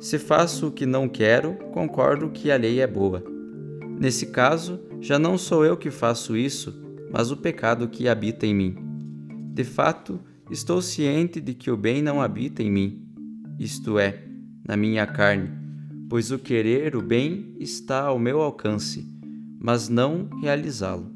Se 0.00 0.18
faço 0.18 0.68
o 0.68 0.72
que 0.72 0.86
não 0.86 1.06
quero, 1.06 1.56
concordo 1.72 2.30
que 2.30 2.50
a 2.50 2.56
lei 2.56 2.80
é 2.80 2.86
boa. 2.86 3.22
Nesse 4.00 4.28
caso, 4.28 4.80
já 4.98 5.18
não 5.18 5.36
sou 5.36 5.62
eu 5.62 5.76
que 5.76 5.90
faço 5.90 6.34
isso, 6.34 6.74
mas 7.12 7.30
o 7.30 7.36
pecado 7.36 7.86
que 7.86 8.08
habita 8.08 8.46
em 8.46 8.54
mim. 8.54 8.76
De 9.52 9.62
fato, 9.62 10.18
estou 10.50 10.80
ciente 10.80 11.38
de 11.38 11.52
que 11.52 11.70
o 11.70 11.76
bem 11.76 12.00
não 12.00 12.22
habita 12.22 12.62
em 12.62 12.70
mim, 12.70 13.06
isto 13.58 13.98
é, 13.98 14.24
na 14.66 14.74
minha 14.74 15.06
carne, 15.06 15.50
pois 16.08 16.30
o 16.30 16.38
querer 16.38 16.96
o 16.96 17.02
bem 17.02 17.54
está 17.60 18.04
ao 18.04 18.18
meu 18.18 18.40
alcance, 18.40 19.06
mas 19.58 19.90
não 19.90 20.30
realizá-lo. 20.40 21.12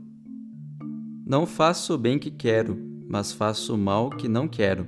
Não 1.26 1.46
faço 1.46 1.94
o 1.94 1.98
bem 1.98 2.18
que 2.18 2.30
quero, 2.30 2.78
mas 3.08 3.32
faço 3.32 3.74
o 3.74 3.78
mal 3.78 4.10
que 4.10 4.28
não 4.28 4.46
quero. 4.46 4.86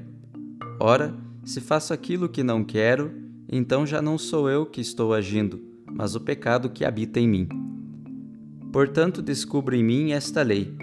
Ora, 0.78 1.14
se 1.42 1.62
faço 1.62 1.94
aquilo 1.94 2.28
que 2.28 2.42
não 2.42 2.62
quero, 2.62 3.25
então 3.48 3.86
já 3.86 4.02
não 4.02 4.18
sou 4.18 4.48
eu 4.50 4.66
que 4.66 4.80
estou 4.80 5.14
agindo, 5.14 5.60
mas 5.90 6.14
o 6.14 6.20
pecado 6.20 6.70
que 6.70 6.84
habita 6.84 7.20
em 7.20 7.28
mim. 7.28 7.48
Portanto, 8.72 9.22
descubro 9.22 9.74
em 9.74 9.82
mim 9.82 10.12
esta 10.12 10.42
lei. 10.42 10.76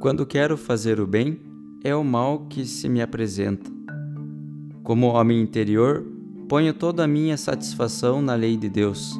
Quando 0.00 0.26
quero 0.26 0.56
fazer 0.56 1.00
o 1.00 1.06
bem, 1.06 1.40
é 1.82 1.94
o 1.94 2.04
mal 2.04 2.46
que 2.46 2.64
se 2.64 2.88
me 2.88 3.00
apresenta. 3.00 3.70
Como 4.82 5.08
homem 5.08 5.40
interior, 5.40 6.06
ponho 6.48 6.72
toda 6.72 7.04
a 7.04 7.08
minha 7.08 7.36
satisfação 7.36 8.22
na 8.22 8.34
lei 8.34 8.56
de 8.56 8.68
Deus, 8.68 9.18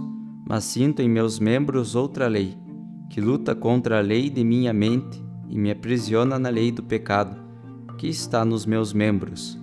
mas 0.49 0.65
sinto 0.65 1.03
em 1.03 1.09
meus 1.09 1.39
membros 1.39 1.95
outra 1.95 2.27
lei, 2.27 2.57
que 3.11 3.21
luta 3.21 3.55
contra 3.55 3.99
a 3.99 4.03
lei 4.03 4.31
de 4.31 4.45
minha 4.45 4.73
mente 4.73 5.23
e 5.49 5.59
me 5.59 5.71
aprisiona 5.71 6.39
na 6.39 6.49
lei 6.49 6.71
do 6.71 6.83
pecado 6.83 7.49
que 7.99 8.07
está 8.07 8.45
nos 8.45 8.65
meus 8.65 8.93
membros. 8.93 9.59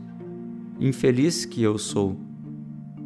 Infeliz 0.80 1.46
que 1.46 1.64
eu 1.64 1.78
sou! 1.78 2.25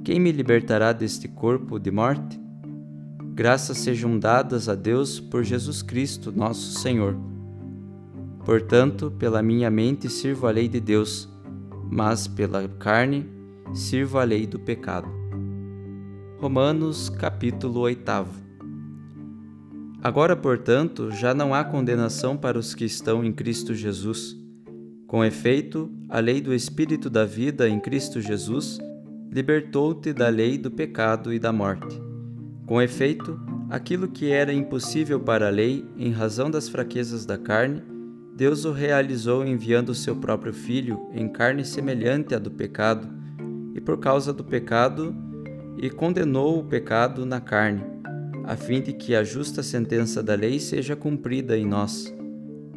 Quem 0.03 0.19
me 0.19 0.31
libertará 0.31 0.93
deste 0.93 1.27
corpo 1.27 1.77
de 1.77 1.91
morte? 1.91 2.39
Graças 3.33 3.77
sejam 3.77 4.17
dadas 4.17 4.69
a 4.69 4.75
Deus 4.75 5.19
por 5.19 5.43
Jesus 5.43 5.81
Cristo, 5.81 6.31
nosso 6.31 6.79
Senhor. 6.79 7.17
Portanto, 8.45 9.11
pela 9.19 9.43
minha 9.43 9.69
mente 9.69 10.09
sirvo 10.09 10.47
a 10.47 10.51
lei 10.51 10.67
de 10.67 10.79
Deus, 10.79 11.29
mas 11.91 12.27
pela 12.27 12.67
carne 12.67 13.29
sirvo 13.73 14.17
a 14.17 14.23
lei 14.23 14.47
do 14.47 14.57
pecado. 14.57 15.07
Romanos 16.39 17.09
capítulo 17.09 17.81
8 17.81 18.11
Agora, 20.01 20.35
portanto, 20.35 21.11
já 21.11 21.33
não 21.33 21.53
há 21.53 21.63
condenação 21.63 22.37
para 22.37 22.57
os 22.57 22.73
que 22.73 22.85
estão 22.85 23.23
em 23.23 23.33
Cristo 23.33 23.75
Jesus. 23.75 24.35
Com 25.05 25.25
efeito, 25.25 25.91
a 26.07 26.19
lei 26.19 26.39
do 26.39 26.53
Espírito 26.53 27.09
da 27.09 27.25
vida 27.25 27.67
em 27.67 27.79
Cristo 27.79 28.21
Jesus 28.21 28.79
libertou-te 29.31 30.13
da 30.13 30.29
lei 30.29 30.57
do 30.57 30.71
pecado 30.71 31.33
e 31.33 31.39
da 31.39 31.51
morte. 31.51 32.01
Com 32.65 32.81
efeito, 32.81 33.39
aquilo 33.69 34.07
que 34.07 34.31
era 34.31 34.53
impossível 34.53 35.19
para 35.19 35.47
a 35.47 35.51
lei, 35.51 35.85
em 35.97 36.11
razão 36.11 36.49
das 36.49 36.67
fraquezas 36.67 37.25
da 37.25 37.37
carne, 37.37 37.81
Deus 38.35 38.65
o 38.65 38.71
realizou 38.71 39.45
enviando 39.45 39.89
o 39.89 39.95
seu 39.95 40.15
próprio 40.15 40.53
Filho 40.53 40.99
em 41.13 41.27
carne 41.27 41.65
semelhante 41.65 42.33
à 42.33 42.39
do 42.39 42.51
pecado, 42.51 43.07
e 43.75 43.81
por 43.81 43.99
causa 43.99 44.33
do 44.33 44.43
pecado, 44.43 45.15
e 45.77 45.89
condenou 45.89 46.59
o 46.59 46.63
pecado 46.63 47.25
na 47.25 47.39
carne 47.39 47.99
a 48.49 48.55
fim 48.55 48.81
de 48.81 48.93
que 48.93 49.13
a 49.13 49.23
justa 49.23 49.61
sentença 49.61 50.23
da 50.23 50.33
lei 50.33 50.59
seja 50.59 50.95
cumprida 50.95 51.55
em 51.55 51.67
nós, 51.67 52.11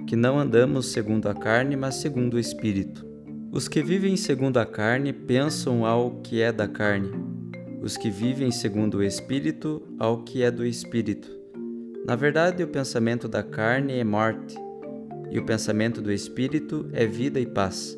que 0.06 0.14
não 0.14 0.38
andamos 0.38 0.92
segundo 0.92 1.30
a 1.30 1.34
carne, 1.34 1.76
mas 1.76 1.94
segundo 1.94 2.34
o 2.34 2.38
Espírito. 2.38 3.06
Os 3.54 3.68
que 3.68 3.82
vivem 3.82 4.16
segundo 4.16 4.56
a 4.56 4.64
carne 4.64 5.12
pensam 5.12 5.84
ao 5.84 6.22
que 6.22 6.40
é 6.40 6.50
da 6.50 6.66
carne, 6.66 7.10
os 7.82 7.98
que 7.98 8.10
vivem 8.10 8.50
segundo 8.50 8.94
o 8.96 9.02
Espírito 9.02 9.82
ao 9.98 10.22
que 10.22 10.42
é 10.42 10.50
do 10.50 10.64
Espírito. 10.64 11.30
Na 12.06 12.16
verdade, 12.16 12.62
o 12.62 12.68
pensamento 12.68 13.28
da 13.28 13.42
carne 13.42 13.92
é 13.92 14.04
morte, 14.04 14.56
e 15.30 15.38
o 15.38 15.44
pensamento 15.44 16.00
do 16.00 16.10
Espírito 16.10 16.88
é 16.94 17.04
vida 17.04 17.38
e 17.38 17.44
paz. 17.44 17.94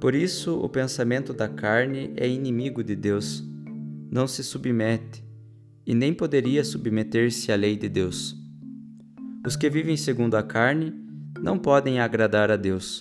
Por 0.00 0.16
isso, 0.16 0.58
o 0.58 0.68
pensamento 0.68 1.32
da 1.32 1.48
carne 1.48 2.12
é 2.16 2.28
inimigo 2.28 2.82
de 2.82 2.96
Deus, 2.96 3.44
não 4.10 4.26
se 4.26 4.42
submete 4.42 5.24
e 5.86 5.94
nem 5.94 6.12
poderia 6.12 6.64
submeter-se 6.64 7.52
à 7.52 7.54
lei 7.54 7.76
de 7.76 7.88
Deus. 7.88 8.34
Os 9.46 9.54
que 9.54 9.70
vivem 9.70 9.96
segundo 9.96 10.34
a 10.34 10.42
carne 10.42 10.92
não 11.40 11.56
podem 11.56 12.00
agradar 12.00 12.50
a 12.50 12.56
Deus. 12.56 13.00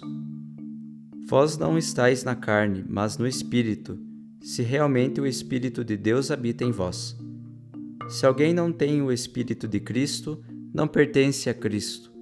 Vós 1.28 1.58
não 1.58 1.76
estáis 1.76 2.24
na 2.24 2.36
carne, 2.36 2.86
mas 2.88 3.18
no 3.18 3.26
Espírito, 3.26 3.98
se 4.40 4.62
realmente 4.62 5.20
o 5.20 5.26
Espírito 5.26 5.84
de 5.84 5.98
Deus 5.98 6.30
habita 6.30 6.64
em 6.64 6.70
vós. 6.72 7.18
Se 8.08 8.28
alguém 8.28 8.54
não 8.54 8.72
tem 8.72 9.02
o 9.02 9.12
Espírito 9.12 9.68
de 9.68 9.80
Cristo, 9.80 10.40
não 10.72 10.88
pertence 10.88 11.50
a 11.50 11.54
Cristo. 11.54 12.14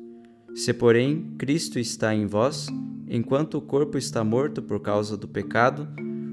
Se, 0.56 0.74
porém, 0.74 1.36
Cristo 1.38 1.78
está 1.80 2.16
em 2.16 2.26
vós, 2.26 2.68
enquanto 3.10 3.58
o 3.58 3.62
corpo 3.62 3.98
está 3.98 4.24
morto 4.24 4.62
por 4.62 4.80
causa 4.80 5.18
do 5.18 5.28
pecado, 5.28 5.86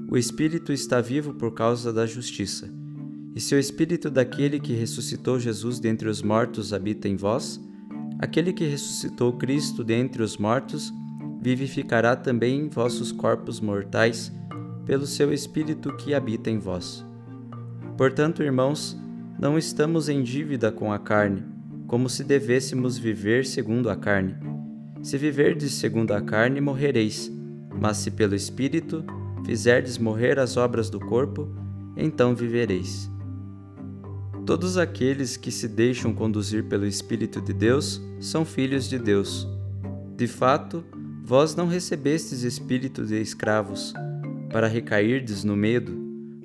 o 0.09 0.15
Espírito 0.15 0.71
está 0.71 1.01
vivo 1.01 1.33
por 1.33 1.53
causa 1.53 1.91
da 1.91 2.05
justiça. 2.05 2.69
E 3.35 3.41
se 3.41 3.53
o 3.53 3.59
Espírito 3.59 4.09
daquele 4.09 4.61
que 4.61 4.71
ressuscitou 4.71 5.37
Jesus 5.37 5.77
dentre 5.77 6.07
os 6.07 6.21
mortos 6.21 6.71
habita 6.71 7.09
em 7.09 7.17
vós, 7.17 7.59
aquele 8.17 8.53
que 8.53 8.63
ressuscitou 8.63 9.33
Cristo 9.33 9.83
dentre 9.83 10.23
os 10.23 10.37
mortos 10.37 10.93
vivificará 11.41 12.15
também 12.15 12.69
vossos 12.69 13.11
corpos 13.11 13.59
mortais 13.59 14.31
pelo 14.85 15.07
seu 15.07 15.33
Espírito 15.33 15.95
que 15.97 16.13
habita 16.13 16.51
em 16.51 16.59
vós. 16.59 17.03
Portanto, 17.97 18.43
irmãos, 18.43 18.95
não 19.39 19.57
estamos 19.57 20.07
em 20.07 20.21
dívida 20.21 20.71
com 20.71 20.93
a 20.93 20.99
carne, 20.99 21.43
como 21.87 22.07
se 22.07 22.23
devêssemos 22.23 22.97
viver 22.97 23.43
segundo 23.43 23.89
a 23.89 23.95
carne. 23.95 24.35
Se 25.01 25.17
viverdes 25.17 25.73
segundo 25.73 26.11
a 26.11 26.21
carne, 26.21 26.61
morrereis, 26.61 27.31
mas 27.79 27.97
se 27.97 28.11
pelo 28.11 28.35
Espírito 28.35 29.03
fizerdes 29.43 29.97
morrer 29.97 30.37
as 30.37 30.57
obras 30.57 30.91
do 30.91 30.99
corpo, 30.99 31.49
então 31.97 32.35
vivereis. 32.35 33.09
Todos 34.45 34.77
aqueles 34.77 35.37
que 35.37 35.51
se 35.51 35.67
deixam 35.67 36.13
conduzir 36.13 36.65
pelo 36.65 36.85
Espírito 36.85 37.41
de 37.41 37.53
Deus 37.53 37.99
são 38.19 38.45
filhos 38.45 38.87
de 38.87 38.99
Deus. 38.99 39.47
De 40.15 40.27
fato, 40.27 40.83
vós 41.23 41.55
não 41.55 41.67
recebestes 41.67 42.43
espírito 42.43 43.05
de 43.05 43.21
escravos, 43.21 43.93
para 44.51 44.67
recairdes 44.67 45.43
no 45.43 45.55
medo, 45.55 45.93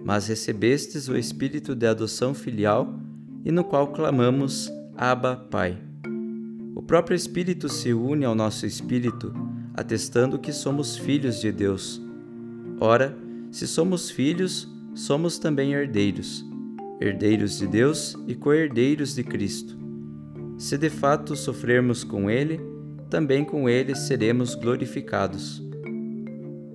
mas 0.04 0.28
recebestes 0.28 1.08
o 1.08 1.16
Espírito 1.16 1.74
de 1.74 1.86
adoção 1.86 2.32
filial, 2.32 3.00
e 3.44 3.50
no 3.50 3.64
qual 3.64 3.88
clamamos, 3.88 4.70
Abba, 4.96 5.36
Pai. 5.36 5.76
O 6.74 6.82
próprio 6.82 7.16
Espírito 7.16 7.68
se 7.68 7.92
une 7.92 8.24
ao 8.24 8.34
nosso 8.34 8.66
espírito, 8.66 9.34
atestando 9.74 10.38
que 10.38 10.52
somos 10.52 10.96
filhos 10.96 11.40
de 11.40 11.50
Deus. 11.50 12.00
Ora, 12.78 13.16
se 13.50 13.66
somos 13.66 14.10
filhos, 14.10 14.68
somos 14.94 15.38
também 15.38 15.72
herdeiros, 15.72 16.44
herdeiros 17.00 17.58
de 17.58 17.66
Deus 17.66 18.16
e 18.28 18.34
co-herdeiros 18.34 19.14
de 19.14 19.24
Cristo. 19.24 19.76
Se 20.56 20.78
de 20.78 20.88
fato 20.88 21.34
sofrermos 21.34 22.04
com 22.04 22.30
Ele, 22.30 22.60
também 23.16 23.46
com 23.46 23.66
Ele 23.66 23.94
seremos 23.94 24.54
glorificados. 24.54 25.66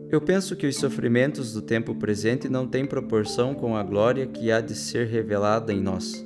Eu 0.09 0.19
penso 0.19 0.55
que 0.55 0.65
os 0.65 0.75
sofrimentos 0.75 1.53
do 1.53 1.61
tempo 1.61 1.93
presente 1.93 2.49
não 2.49 2.65
têm 2.65 2.83
proporção 2.83 3.53
com 3.53 3.77
a 3.77 3.83
glória 3.83 4.25
que 4.25 4.51
há 4.51 4.59
de 4.59 4.73
ser 4.73 5.05
revelada 5.05 5.71
em 5.71 5.79
nós. 5.79 6.25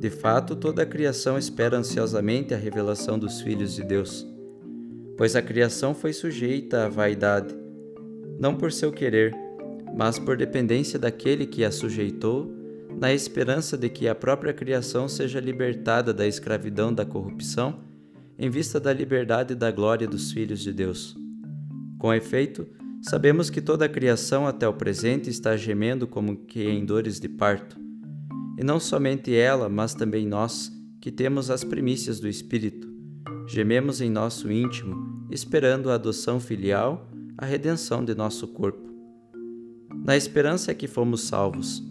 De 0.00 0.08
fato, 0.08 0.56
toda 0.56 0.82
a 0.82 0.86
criação 0.86 1.36
espera 1.36 1.76
ansiosamente 1.76 2.54
a 2.54 2.56
revelação 2.56 3.18
dos 3.18 3.42
filhos 3.42 3.74
de 3.74 3.84
Deus, 3.84 4.26
pois 5.18 5.36
a 5.36 5.42
criação 5.42 5.94
foi 5.94 6.14
sujeita 6.14 6.86
à 6.86 6.88
vaidade, 6.88 7.54
não 8.40 8.56
por 8.56 8.72
seu 8.72 8.90
querer, 8.90 9.36
mas 9.94 10.18
por 10.18 10.38
dependência 10.38 10.98
daquele 10.98 11.44
que 11.44 11.66
a 11.66 11.70
sujeitou, 11.70 12.50
na 12.98 13.12
esperança 13.12 13.76
de 13.76 13.90
que 13.90 14.08
a 14.08 14.14
própria 14.14 14.54
criação 14.54 15.06
seja 15.06 15.38
libertada 15.38 16.14
da 16.14 16.26
escravidão 16.26 16.94
da 16.94 17.04
corrupção, 17.04 17.86
em 18.38 18.48
vista 18.48 18.78
da 18.78 18.92
liberdade 18.92 19.52
e 19.52 19.56
da 19.56 19.70
glória 19.70 20.06
dos 20.06 20.30
filhos 20.30 20.60
de 20.60 20.72
Deus. 20.72 21.16
Com 21.98 22.14
efeito, 22.14 22.66
Sabemos 23.00 23.48
que 23.48 23.60
toda 23.60 23.84
a 23.84 23.88
criação 23.88 24.46
até 24.46 24.66
o 24.66 24.72
presente 24.72 25.30
está 25.30 25.56
gemendo 25.56 26.06
como 26.06 26.36
que 26.36 26.64
em 26.64 26.84
dores 26.84 27.20
de 27.20 27.28
parto. 27.28 27.78
E 28.58 28.64
não 28.64 28.80
somente 28.80 29.34
ela, 29.34 29.68
mas 29.68 29.94
também 29.94 30.26
nós, 30.26 30.72
que 31.00 31.12
temos 31.12 31.48
as 31.48 31.62
primícias 31.62 32.18
do 32.18 32.28
Espírito, 32.28 32.88
gememos 33.46 34.00
em 34.00 34.10
nosso 34.10 34.50
íntimo, 34.50 35.26
esperando 35.30 35.90
a 35.90 35.94
adoção 35.94 36.40
filial, 36.40 37.08
a 37.36 37.46
redenção 37.46 38.04
de 38.04 38.16
nosso 38.16 38.48
corpo. 38.48 38.90
Na 40.04 40.16
esperança 40.16 40.72
é 40.72 40.74
que 40.74 40.88
fomos 40.88 41.22
salvos. 41.22 41.82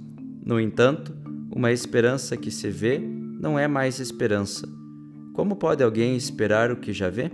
No 0.46 0.60
entanto, 0.60 1.16
uma 1.50 1.72
esperança 1.72 2.36
que 2.36 2.52
se 2.52 2.70
vê 2.70 3.00
não 3.00 3.58
é 3.58 3.68
mais 3.68 4.00
esperança. 4.00 4.68
Como 5.38 5.56
pode 5.56 5.84
alguém 5.84 6.16
esperar 6.16 6.72
o 6.72 6.78
que 6.78 6.92
já 6.92 7.12
vê? 7.12 7.30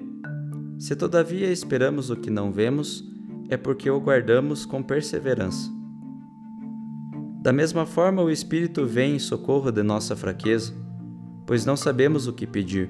Se 0.77 0.93
todavia 0.93 1.49
esperamos 1.49 2.09
o 2.09 2.17
que 2.17 2.29
não 2.29 2.51
vemos, 2.51 3.01
é 3.47 3.55
porque 3.55 3.89
o 3.89 3.97
guardamos 3.97 4.65
com 4.65 4.83
perseverança. 4.83 5.71
Da 7.41 7.53
mesma 7.53 7.85
forma, 7.85 8.21
o 8.21 8.29
Espírito 8.29 8.85
vem 8.85 9.15
em 9.15 9.19
socorro 9.19 9.71
de 9.71 9.81
nossa 9.83 10.17
fraqueza, 10.17 10.73
pois 11.47 11.65
não 11.65 11.77
sabemos 11.77 12.27
o 12.27 12.33
que 12.33 12.45
pedir. 12.45 12.89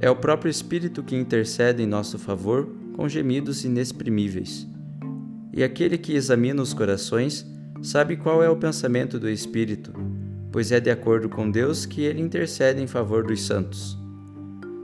É 0.00 0.10
o 0.10 0.16
próprio 0.16 0.50
Espírito 0.50 1.04
que 1.04 1.14
intercede 1.14 1.80
em 1.80 1.86
nosso 1.86 2.18
favor 2.18 2.68
com 2.96 3.08
gemidos 3.08 3.64
inexprimíveis. 3.64 4.66
E 5.52 5.62
aquele 5.62 5.96
que 5.96 6.12
examina 6.12 6.60
os 6.60 6.74
corações 6.74 7.46
sabe 7.80 8.16
qual 8.16 8.42
é 8.42 8.50
o 8.50 8.56
pensamento 8.56 9.16
do 9.16 9.30
Espírito, 9.30 9.92
pois 10.50 10.72
é 10.72 10.80
de 10.80 10.90
acordo 10.90 11.28
com 11.28 11.48
Deus 11.48 11.86
que 11.86 12.02
ele 12.02 12.20
intercede 12.20 12.82
em 12.82 12.88
favor 12.88 13.22
dos 13.22 13.40
santos. 13.40 14.02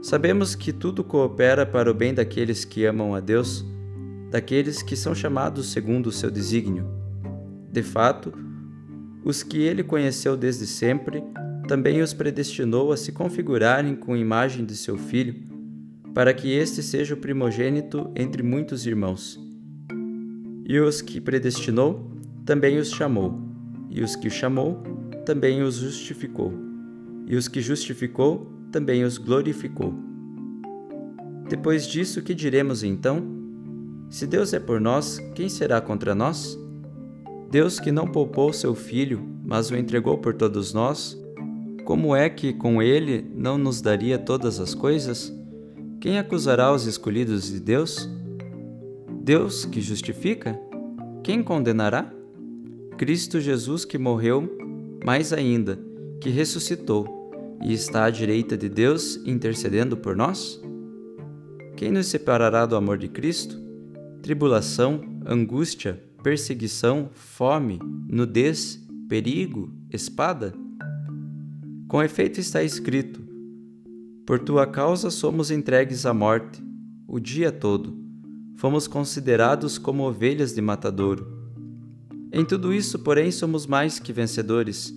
Sabemos 0.01 0.55
que 0.55 0.73
tudo 0.73 1.03
coopera 1.03 1.65
para 1.65 1.89
o 1.89 1.93
bem 1.93 2.13
daqueles 2.13 2.65
que 2.65 2.85
amam 2.85 3.13
a 3.13 3.19
Deus 3.19 3.65
daqueles 4.31 4.81
que 4.81 4.95
são 4.95 5.13
chamados 5.13 5.71
segundo 5.71 6.07
o 6.07 6.11
seu 6.11 6.31
desígnio. 6.31 6.87
De 7.69 7.83
fato, 7.83 8.33
os 9.25 9.43
que 9.43 9.61
ele 9.61 9.83
conheceu 9.83 10.37
desde 10.37 10.65
sempre, 10.65 11.21
também 11.67 12.01
os 12.01 12.13
predestinou 12.13 12.93
a 12.93 12.97
se 12.97 13.11
configurarem 13.11 13.93
com 13.93 14.13
a 14.13 14.17
imagem 14.17 14.65
de 14.65 14.75
seu 14.75 14.97
filho, 14.97 15.35
para 16.13 16.33
que 16.33 16.51
este 16.51 16.81
seja 16.81 17.13
o 17.13 17.17
primogênito 17.17 18.09
entre 18.15 18.41
muitos 18.41 18.85
irmãos. 18.85 19.37
E 20.65 20.79
os 20.79 21.01
que 21.01 21.19
predestinou, 21.19 22.09
também 22.45 22.77
os 22.77 22.89
chamou, 22.89 23.37
e 23.89 24.01
os 24.01 24.15
que 24.15 24.29
chamou, 24.29 24.81
também 25.25 25.61
os 25.61 25.75
justificou, 25.75 26.53
e 27.27 27.35
os 27.35 27.49
que 27.49 27.61
justificou, 27.61 28.49
também 28.71 29.03
os 29.03 29.17
glorificou. 29.17 29.93
Depois 31.49 31.85
disso, 31.85 32.21
que 32.21 32.33
diremos 32.33 32.83
então? 32.83 33.21
Se 34.09 34.25
Deus 34.25 34.53
é 34.53 34.59
por 34.59 34.79
nós, 34.79 35.19
quem 35.35 35.49
será 35.49 35.81
contra 35.81 36.15
nós? 36.15 36.57
Deus 37.49 37.79
que 37.79 37.91
não 37.91 38.07
poupou 38.07 38.53
seu 38.53 38.73
Filho, 38.73 39.21
mas 39.43 39.69
o 39.69 39.75
entregou 39.75 40.17
por 40.17 40.33
todos 40.33 40.73
nós, 40.73 41.21
como 41.83 42.15
é 42.15 42.29
que 42.29 42.53
com 42.53 42.81
ele 42.81 43.29
não 43.35 43.57
nos 43.57 43.81
daria 43.81 44.17
todas 44.17 44.59
as 44.59 44.73
coisas? 44.73 45.33
Quem 45.99 46.17
acusará 46.17 46.73
os 46.73 46.85
escolhidos 46.85 47.51
de 47.51 47.59
Deus? 47.59 48.09
Deus 49.21 49.65
que 49.65 49.81
justifica? 49.81 50.57
Quem 51.21 51.43
condenará? 51.43 52.11
Cristo 52.97 53.39
Jesus 53.39 53.83
que 53.83 53.97
morreu, 53.97 54.49
mais 55.03 55.33
ainda, 55.33 55.77
que 56.21 56.29
ressuscitou 56.29 57.20
e 57.63 57.73
está 57.73 58.05
à 58.05 58.09
direita 58.09 58.57
de 58.57 58.69
Deus 58.69 59.19
intercedendo 59.25 59.95
por 59.97 60.15
nós? 60.15 60.61
Quem 61.75 61.91
nos 61.91 62.07
separará 62.07 62.65
do 62.65 62.75
amor 62.75 62.97
de 62.97 63.07
Cristo? 63.07 63.61
tribulação, 64.21 65.01
angústia, 65.25 66.01
perseguição, 66.21 67.09
fome, 67.13 67.79
nudez, 68.07 68.79
perigo, 69.09 69.73
espada? 69.89 70.53
Com 71.87 72.01
efeito 72.01 72.39
está 72.39 72.63
escrito: 72.63 73.21
Por 74.25 74.39
tua 74.39 74.67
causa 74.67 75.09
somos 75.09 75.49
entregues 75.49 76.05
à 76.05 76.13
morte, 76.13 76.63
o 77.07 77.19
dia 77.19 77.51
todo. 77.51 77.99
Fomos 78.55 78.87
considerados 78.87 79.79
como 79.79 80.07
ovelhas 80.07 80.53
de 80.53 80.61
matadouro. 80.61 81.39
Em 82.31 82.45
tudo 82.45 82.71
isso, 82.71 82.99
porém, 82.99 83.31
somos 83.31 83.65
mais 83.65 83.97
que 83.97 84.13
vencedores, 84.13 84.93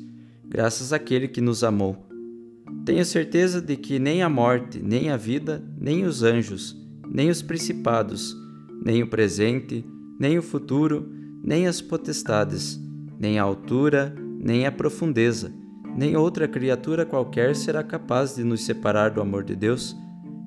graças 0.47 0.93
àquele 0.93 1.27
que 1.27 1.41
nos 1.41 1.65
amou. 1.65 2.07
Tenho 2.85 3.03
certeza 3.03 3.63
de 3.63 3.77
que 3.77 3.99
nem 3.99 4.23
a 4.23 4.29
morte, 4.29 4.79
nem 4.83 5.09
a 5.09 5.17
vida, 5.17 5.65
nem 5.79 6.05
os 6.05 6.23
anjos, 6.23 6.77
nem 7.09 7.31
os 7.31 7.41
principados, 7.41 8.37
nem 8.85 9.03
o 9.03 9.09
presente, 9.09 9.83
nem 10.21 10.37
o 10.39 10.43
futuro, 10.43 11.11
nem 11.43 11.67
as 11.67 11.81
potestades, 11.81 12.79
nem 13.19 13.39
a 13.39 13.43
altura, 13.43 14.15
nem 14.39 14.67
a 14.67 14.73
profundeza, 14.73 15.51
nem 15.97 16.15
outra 16.15 16.47
criatura 16.47 17.07
qualquer 17.07 17.57
será 17.57 17.83
capaz 17.83 18.37
de 18.37 18.45
nos 18.45 18.63
separar 18.65 19.11
do 19.11 19.21
amor 19.23 19.45
de 19.45 19.57
Deus 19.57 19.97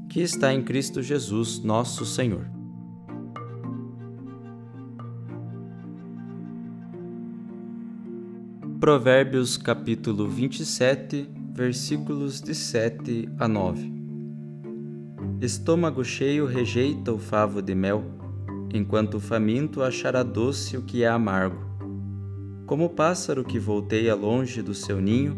que 0.08 0.22
está 0.22 0.54
em 0.54 0.64
Cristo 0.64 1.02
Jesus, 1.02 1.64
nosso 1.64 2.06
Senhor. 2.06 2.46
Provérbios 8.80 9.58
capítulo 9.58 10.28
27, 10.28 11.28
versículos 11.58 12.40
de 12.40 12.54
7 12.54 13.28
a 13.40 13.48
9. 13.48 13.92
Estômago 15.42 16.06
cheio 16.06 16.46
rejeita 16.46 17.12
o 17.12 17.18
favo 17.18 17.64
de 17.64 17.74
mel 17.74 18.04
enquanto 18.72 19.16
o 19.16 19.20
faminto 19.20 19.82
achará 19.82 20.22
doce 20.22 20.78
o 20.78 20.84
que 20.84 21.02
é 21.02 21.08
amargo. 21.08 21.58
Como 22.68 22.86
o 22.86 22.90
pássaro 22.90 23.44
que 23.44 23.58
volteia 23.58 24.14
longe 24.14 24.62
do 24.62 24.76
seu 24.76 25.02
ninho, 25.02 25.36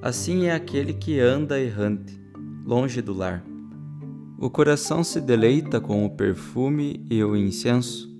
assim 0.00 0.46
é 0.46 0.54
aquele 0.54 0.94
que 0.94 1.20
anda 1.20 1.60
errante, 1.60 2.18
longe 2.64 3.02
do 3.02 3.12
lar. 3.12 3.44
O 4.38 4.48
coração 4.48 5.04
se 5.04 5.20
deleita 5.20 5.78
com 5.78 6.06
o 6.06 6.16
perfume 6.16 7.04
e 7.10 7.22
o 7.22 7.36
incenso, 7.36 8.10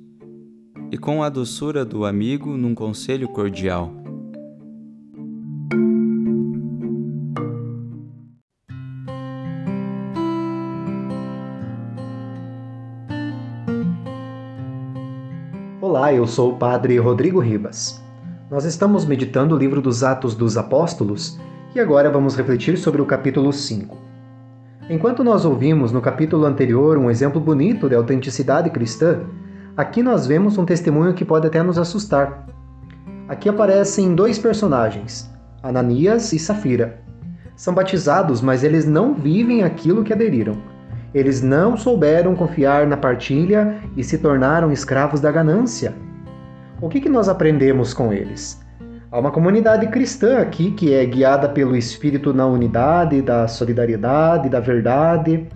e 0.90 0.99
com 0.99 1.23
a 1.23 1.31
doçura 1.31 1.83
do 1.83 2.05
amigo 2.05 2.59
num 2.59 2.75
conselho 2.75 3.27
cordial. 3.27 4.02
Olá, 16.03 16.12
eu 16.12 16.27
sou 16.27 16.51
o 16.51 16.57
Padre 16.57 16.99
Rodrigo 16.99 17.38
Ribas. 17.38 18.03
Nós 18.51 18.65
estamos 18.65 19.07
meditando 19.07 19.55
o 19.55 19.57
livro 19.57 19.81
dos 19.81 20.03
Atos 20.03 20.35
dos 20.35 20.57
Apóstolos 20.57 21.38
e 21.77 21.79
agora 21.79 22.11
vamos 22.11 22.37
refletir 22.37 22.77
sobre 22.77 23.01
o 23.01 23.07
capítulo 23.07 23.53
5. 23.53 23.97
Enquanto 24.91 25.23
nós 25.23 25.45
ouvimos 25.45 25.93
no 25.93 26.01
capítulo 26.01 26.45
anterior 26.45 26.99
um 26.99 27.09
exemplo 27.09 27.41
bonito 27.41 27.88
de 27.88 27.95
autenticidade 27.95 28.69
cristã, 28.71 29.21
aqui 29.77 30.03
nós 30.03 30.27
vemos 30.27 30.59
um 30.59 30.65
testemunho 30.65 31.15
que 31.15 31.25
pode 31.25 31.47
até 31.47 31.62
nos 31.62 31.79
assustar. 31.79 32.49
Aqui 33.29 33.49
aparecem 33.49 34.12
dois 34.12 34.41
personagens, 34.41 35.31
Ananias 35.62 36.33
e 36.33 36.38
Safira. 36.41 37.01
São 37.55 37.73
batizados, 37.73 38.41
mas 38.41 38.65
eles 38.65 38.87
não 38.87 39.15
vivem 39.15 39.62
aquilo 39.62 40.03
que 40.03 40.12
aderiram. 40.12 40.72
Eles 41.14 41.42
não 41.42 41.77
souberam 41.77 42.35
confiar 42.35 42.87
na 42.87 42.96
partilha 42.96 43.79
e 43.96 44.03
se 44.03 44.18
tornaram 44.18 44.72
escravos 44.72 45.20
da 45.20 45.31
ganância. 45.31 45.94
O 46.81 46.88
que, 46.88 47.01
que 47.01 47.09
nós 47.09 47.29
aprendemos 47.29 47.92
com 47.92 48.12
eles? 48.12 48.61
Há 49.11 49.18
uma 49.18 49.31
comunidade 49.31 49.87
cristã 49.88 50.38
aqui 50.38 50.70
que 50.70 50.94
é 50.94 51.05
guiada 51.05 51.48
pelo 51.48 51.77
Espírito 51.77 52.33
na 52.33 52.46
unidade, 52.46 53.20
da 53.20 53.46
solidariedade, 53.46 54.48
da 54.48 54.59
verdade, 54.59 55.46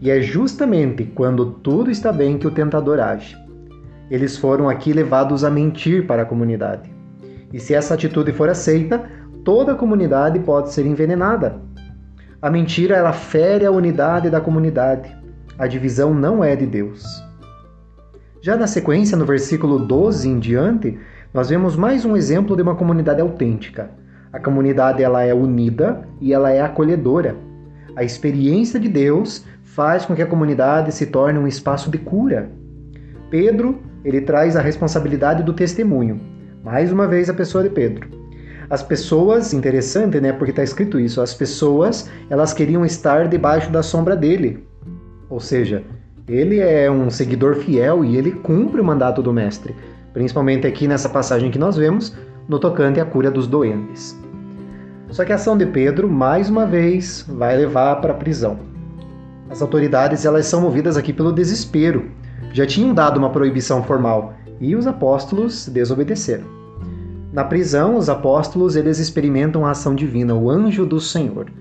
e 0.00 0.10
é 0.10 0.20
justamente 0.20 1.04
quando 1.04 1.52
tudo 1.52 1.90
está 1.90 2.12
bem 2.12 2.36
que 2.36 2.46
o 2.46 2.50
tentador 2.50 2.98
age. 2.98 3.36
Eles 4.10 4.36
foram 4.36 4.68
aqui 4.68 4.92
levados 4.92 5.44
a 5.44 5.50
mentir 5.50 6.06
para 6.06 6.22
a 6.22 6.26
comunidade. 6.26 6.90
E 7.52 7.60
se 7.60 7.74
essa 7.74 7.94
atitude 7.94 8.32
for 8.32 8.48
aceita, 8.48 9.04
toda 9.44 9.72
a 9.72 9.76
comunidade 9.76 10.40
pode 10.40 10.72
ser 10.72 10.84
envenenada. 10.84 11.60
A 12.46 12.50
mentira 12.50 12.94
ela 12.94 13.12
fere 13.12 13.66
a 13.66 13.72
unidade 13.72 14.30
da 14.30 14.40
comunidade. 14.40 15.12
A 15.58 15.66
divisão 15.66 16.14
não 16.14 16.44
é 16.44 16.54
de 16.54 16.64
Deus. 16.64 17.04
Já 18.40 18.56
na 18.56 18.68
sequência, 18.68 19.16
no 19.16 19.26
versículo 19.26 19.80
12 19.80 20.28
em 20.28 20.38
diante, 20.38 20.96
nós 21.34 21.48
vemos 21.48 21.74
mais 21.74 22.04
um 22.04 22.16
exemplo 22.16 22.54
de 22.54 22.62
uma 22.62 22.76
comunidade 22.76 23.20
autêntica. 23.20 23.90
A 24.32 24.38
comunidade 24.38 25.02
ela 25.02 25.24
é 25.24 25.34
unida 25.34 26.06
e 26.20 26.32
ela 26.32 26.52
é 26.52 26.60
acolhedora. 26.60 27.34
A 27.96 28.04
experiência 28.04 28.78
de 28.78 28.88
Deus 28.88 29.44
faz 29.64 30.06
com 30.06 30.14
que 30.14 30.22
a 30.22 30.26
comunidade 30.28 30.92
se 30.92 31.06
torne 31.06 31.40
um 31.40 31.48
espaço 31.48 31.90
de 31.90 31.98
cura. 31.98 32.48
Pedro, 33.28 33.82
ele 34.04 34.20
traz 34.20 34.54
a 34.54 34.60
responsabilidade 34.60 35.42
do 35.42 35.52
testemunho. 35.52 36.20
Mais 36.62 36.92
uma 36.92 37.08
vez 37.08 37.28
a 37.28 37.34
pessoa 37.34 37.64
de 37.64 37.70
Pedro. 37.70 38.15
As 38.68 38.82
pessoas, 38.82 39.52
interessante, 39.52 40.20
né, 40.20 40.32
porque 40.32 40.50
está 40.50 40.62
escrito 40.62 40.98
isso, 40.98 41.20
as 41.20 41.32
pessoas, 41.32 42.10
elas 42.28 42.52
queriam 42.52 42.84
estar 42.84 43.28
debaixo 43.28 43.70
da 43.70 43.82
sombra 43.82 44.16
dele. 44.16 44.66
Ou 45.30 45.38
seja, 45.38 45.84
ele 46.28 46.58
é 46.58 46.90
um 46.90 47.08
seguidor 47.08 47.56
fiel 47.56 48.04
e 48.04 48.16
ele 48.16 48.32
cumpre 48.32 48.80
o 48.80 48.84
mandato 48.84 49.22
do 49.22 49.32
Mestre, 49.32 49.74
principalmente 50.12 50.66
aqui 50.66 50.88
nessa 50.88 51.08
passagem 51.08 51.50
que 51.50 51.58
nós 51.58 51.76
vemos, 51.76 52.16
no 52.48 52.58
tocante 52.58 52.98
à 52.98 53.04
cura 53.04 53.30
dos 53.30 53.46
doentes. 53.46 54.18
Só 55.10 55.24
que 55.24 55.32
a 55.32 55.36
ação 55.36 55.56
de 55.56 55.66
Pedro, 55.66 56.08
mais 56.08 56.50
uma 56.50 56.66
vez, 56.66 57.24
vai 57.28 57.56
levar 57.56 57.96
para 58.00 58.12
a 58.12 58.16
prisão. 58.16 58.58
As 59.48 59.62
autoridades 59.62 60.24
elas 60.24 60.46
são 60.46 60.60
movidas 60.60 60.96
aqui 60.96 61.12
pelo 61.12 61.32
desespero. 61.32 62.10
Já 62.52 62.66
tinham 62.66 62.92
dado 62.92 63.16
uma 63.16 63.30
proibição 63.30 63.82
formal 63.84 64.34
e 64.60 64.74
os 64.74 64.86
apóstolos 64.86 65.68
desobedeceram. 65.68 66.55
Na 67.36 67.44
prisão, 67.44 67.96
os 67.96 68.08
apóstolos 68.08 68.76
eles 68.76 68.98
experimentam 68.98 69.66
a 69.66 69.72
ação 69.72 69.94
divina, 69.94 70.34
o 70.34 70.50
anjo 70.50 70.86
do 70.86 70.98
Senhor. 70.98 71.52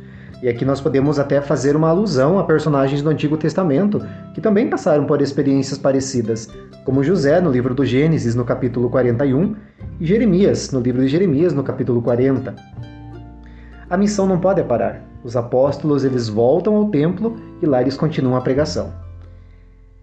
E 0.41 0.47
aqui 0.47 0.63
nós 0.63 0.79
podemos 0.79 1.19
até 1.19 1.41
fazer 1.41 1.75
uma 1.75 1.89
alusão 1.89 2.39
a 2.39 2.45
personagens 2.45 3.01
do 3.01 3.09
Antigo 3.09 3.35
Testamento 3.35 4.01
que 4.33 4.39
também 4.39 4.69
passaram 4.69 5.05
por 5.05 5.21
experiências 5.21 5.77
parecidas, 5.77 6.47
como 6.85 7.03
José 7.03 7.41
no 7.41 7.51
livro 7.51 7.75
do 7.75 7.83
Gênesis, 7.83 8.35
no 8.35 8.45
capítulo 8.45 8.89
41, 8.89 9.53
e 9.99 10.05
Jeremias, 10.05 10.71
no 10.71 10.79
livro 10.79 11.01
de 11.01 11.09
Jeremias, 11.09 11.51
no 11.51 11.61
capítulo 11.61 12.01
40. 12.01 12.55
A 13.89 13.97
missão 13.97 14.25
não 14.25 14.39
pode 14.39 14.63
parar. 14.63 15.01
Os 15.25 15.35
apóstolos 15.35 16.05
eles 16.05 16.29
voltam 16.29 16.73
ao 16.77 16.88
templo 16.88 17.35
e 17.61 17.65
lá 17.65 17.81
eles 17.81 17.97
continuam 17.97 18.38
a 18.38 18.41
pregação. 18.41 18.93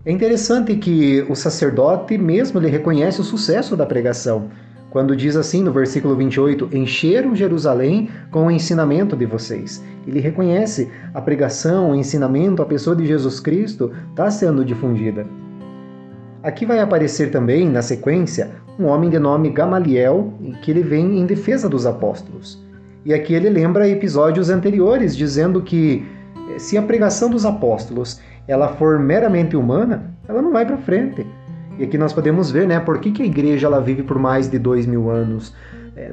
É 0.05 0.13
interessante 0.13 0.77
que 0.77 1.25
o 1.31 1.35
sacerdote 1.35 2.19
mesmo 2.19 2.61
ele 2.61 2.69
reconhece 2.69 3.23
o 3.23 3.25
sucesso 3.25 3.75
da 3.75 3.87
pregação, 3.87 4.51
quando 4.93 5.17
diz 5.17 5.37
assim 5.37 5.63
no 5.63 5.73
versículo 5.73 6.15
28, 6.15 6.69
encheram 6.71 7.35
Jerusalém 7.35 8.11
com 8.31 8.47
o 8.47 8.51
ensinamento 8.51 9.17
de 9.17 9.25
vocês. 9.25 9.83
Ele 10.07 10.21
reconhece 10.21 10.91
a 11.15 11.21
pregação, 11.21 11.91
o 11.91 11.95
ensinamento, 11.95 12.61
a 12.61 12.67
pessoa 12.67 12.95
de 12.95 13.07
Jesus 13.07 13.41
Cristo 13.41 13.91
está 14.11 14.31
sendo 14.31 14.63
difundida. 14.63 15.27
Aqui 16.43 16.67
vai 16.67 16.79
aparecer 16.79 17.31
também, 17.31 17.71
na 17.71 17.81
sequência, 17.81 18.51
um 18.79 18.85
homem 18.85 19.09
de 19.09 19.19
nome 19.19 19.49
Gamaliel, 19.49 20.35
que 20.61 20.71
ele 20.71 20.83
vem 20.83 21.19
em 21.19 21.25
defesa 21.25 21.71
dos 21.71 21.87
apóstolos. 21.87 22.63
E 23.03 23.15
aqui 23.15 23.33
ele 23.33 23.49
lembra 23.49 23.89
episódios 23.89 24.51
anteriores, 24.51 25.17
dizendo 25.17 25.63
que 25.63 26.07
eh, 26.51 26.59
se 26.59 26.77
a 26.77 26.83
pregação 26.83 27.31
dos 27.31 27.47
apóstolos 27.47 28.21
ela 28.47 28.69
for 28.69 28.99
meramente 28.99 29.57
humana, 29.57 30.13
ela 30.29 30.43
não 30.43 30.53
vai 30.53 30.67
para 30.67 30.77
frente. 30.77 31.27
E 31.79 31.85
aqui 31.85 31.97
nós 31.97 32.13
podemos 32.13 32.51
ver, 32.51 32.67
né, 32.67 32.79
por 32.81 32.99
que, 32.99 33.11
que 33.11 33.23
a 33.23 33.27
igreja 33.27 33.67
ela 33.67 33.81
vive 33.81 34.03
por 34.03 34.19
mais 34.19 34.49
de 34.49 34.59
dois 34.59 34.87
mil 34.87 35.11
anos. 35.11 35.55
É, 35.97 36.13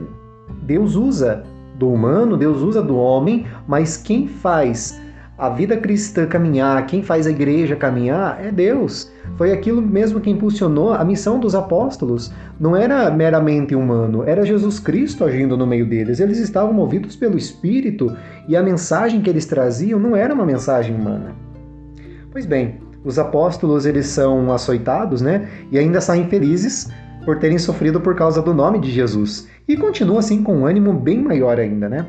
Deus 0.63 0.95
usa 0.95 1.43
do 1.77 1.89
humano, 1.89 2.37
Deus 2.37 2.61
usa 2.61 2.81
do 2.81 2.97
homem, 2.97 3.45
mas 3.67 3.97
quem 3.97 4.27
faz 4.27 4.99
a 5.39 5.49
vida 5.49 5.77
cristã 5.77 6.27
caminhar, 6.27 6.85
quem 6.85 7.01
faz 7.01 7.25
a 7.25 7.29
igreja 7.29 7.73
caminhar 7.73 8.43
é 8.43 8.51
Deus. 8.51 9.09
Foi 9.37 9.53
aquilo 9.53 9.81
mesmo 9.81 10.19
que 10.19 10.29
impulsionou 10.29 10.91
a 10.93 11.03
missão 11.05 11.39
dos 11.39 11.55
apóstolos. 11.55 12.29
Não 12.59 12.75
era 12.75 13.09
meramente 13.09 13.73
humano, 13.73 14.23
era 14.25 14.45
Jesus 14.45 14.81
Cristo 14.81 15.23
agindo 15.23 15.55
no 15.55 15.65
meio 15.65 15.87
deles. 15.87 16.19
Eles 16.19 16.39
estavam 16.39 16.73
movidos 16.73 17.15
pelo 17.15 17.37
Espírito 17.37 18.13
e 18.49 18.57
a 18.57 18.61
mensagem 18.61 19.21
que 19.21 19.29
eles 19.29 19.45
traziam 19.45 19.97
não 19.97 20.13
era 20.13 20.33
uma 20.33 20.45
mensagem 20.45 20.93
humana. 20.93 21.33
Pois 22.31 22.45
bem, 22.45 22.75
os 23.03 23.17
apóstolos 23.17 23.85
eles 23.85 24.07
são 24.07 24.51
açoitados, 24.51 25.21
né? 25.21 25.47
E 25.71 25.77
ainda 25.77 26.01
saem 26.01 26.27
felizes 26.27 26.89
por 27.25 27.39
terem 27.39 27.57
sofrido 27.57 27.99
por 28.01 28.15
causa 28.15 28.41
do 28.41 28.53
nome 28.53 28.79
de 28.79 28.91
Jesus. 28.91 29.47
E 29.67 29.77
continuam 29.77 30.19
assim 30.19 30.43
com 30.43 30.57
um 30.57 30.65
ânimo 30.65 30.93
bem 30.93 31.21
maior 31.21 31.59
ainda, 31.59 31.87
né? 31.87 32.05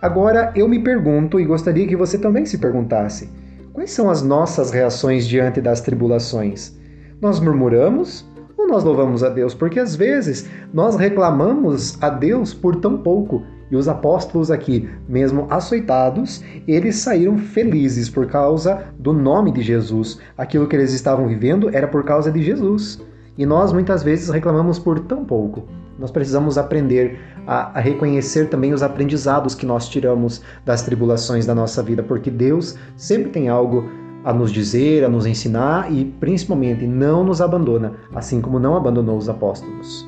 Agora 0.00 0.52
eu 0.54 0.68
me 0.68 0.78
pergunto 0.78 1.40
e 1.40 1.44
gostaria 1.44 1.86
que 1.86 1.96
você 1.96 2.18
também 2.18 2.46
se 2.46 2.58
perguntasse: 2.58 3.30
quais 3.72 3.90
são 3.90 4.10
as 4.10 4.22
nossas 4.22 4.70
reações 4.70 5.26
diante 5.26 5.60
das 5.60 5.80
tribulações? 5.80 6.78
Nós 7.20 7.40
murmuramos 7.40 8.24
ou 8.56 8.68
nós 8.68 8.84
louvamos 8.84 9.24
a 9.24 9.28
Deus? 9.28 9.54
Porque 9.54 9.80
às 9.80 9.96
vezes 9.96 10.48
nós 10.72 10.96
reclamamos 10.96 12.00
a 12.00 12.10
Deus 12.10 12.54
por 12.54 12.76
tão 12.76 12.98
pouco 12.98 13.42
e 13.70 13.76
os 13.76 13.88
apóstolos 13.88 14.50
aqui, 14.50 14.88
mesmo 15.08 15.46
açoitados, 15.50 16.42
eles 16.66 16.96
saíram 16.96 17.38
felizes 17.38 18.08
por 18.08 18.26
causa 18.26 18.84
do 18.98 19.12
nome 19.12 19.52
de 19.52 19.62
Jesus. 19.62 20.18
Aquilo 20.36 20.66
que 20.66 20.76
eles 20.76 20.92
estavam 20.92 21.28
vivendo 21.28 21.68
era 21.74 21.86
por 21.86 22.04
causa 22.04 22.30
de 22.30 22.42
Jesus. 22.42 23.00
E 23.36 23.44
nós 23.44 23.72
muitas 23.72 24.02
vezes 24.02 24.28
reclamamos 24.30 24.78
por 24.78 24.98
tão 25.00 25.24
pouco. 25.24 25.64
Nós 25.98 26.10
precisamos 26.10 26.56
aprender 26.56 27.18
a, 27.46 27.78
a, 27.78 27.80
reconhecer 27.80 28.48
também 28.48 28.72
os 28.72 28.82
aprendizados 28.82 29.54
que 29.54 29.66
nós 29.66 29.88
tiramos 29.88 30.42
das 30.64 30.82
tribulações 30.82 31.44
da 31.44 31.54
nossa 31.54 31.82
vida, 31.82 32.02
porque 32.02 32.30
Deus 32.30 32.76
sempre 32.96 33.30
tem 33.30 33.48
algo 33.48 33.88
a 34.24 34.32
nos 34.32 34.52
dizer, 34.52 35.04
a 35.04 35.08
nos 35.08 35.26
ensinar 35.26 35.92
e 35.92 36.04
principalmente 36.04 36.86
não 36.86 37.24
nos 37.24 37.40
abandona, 37.40 37.94
assim 38.14 38.40
como 38.40 38.58
não 38.58 38.76
abandonou 38.76 39.16
os 39.16 39.28
apóstolos. 39.28 40.06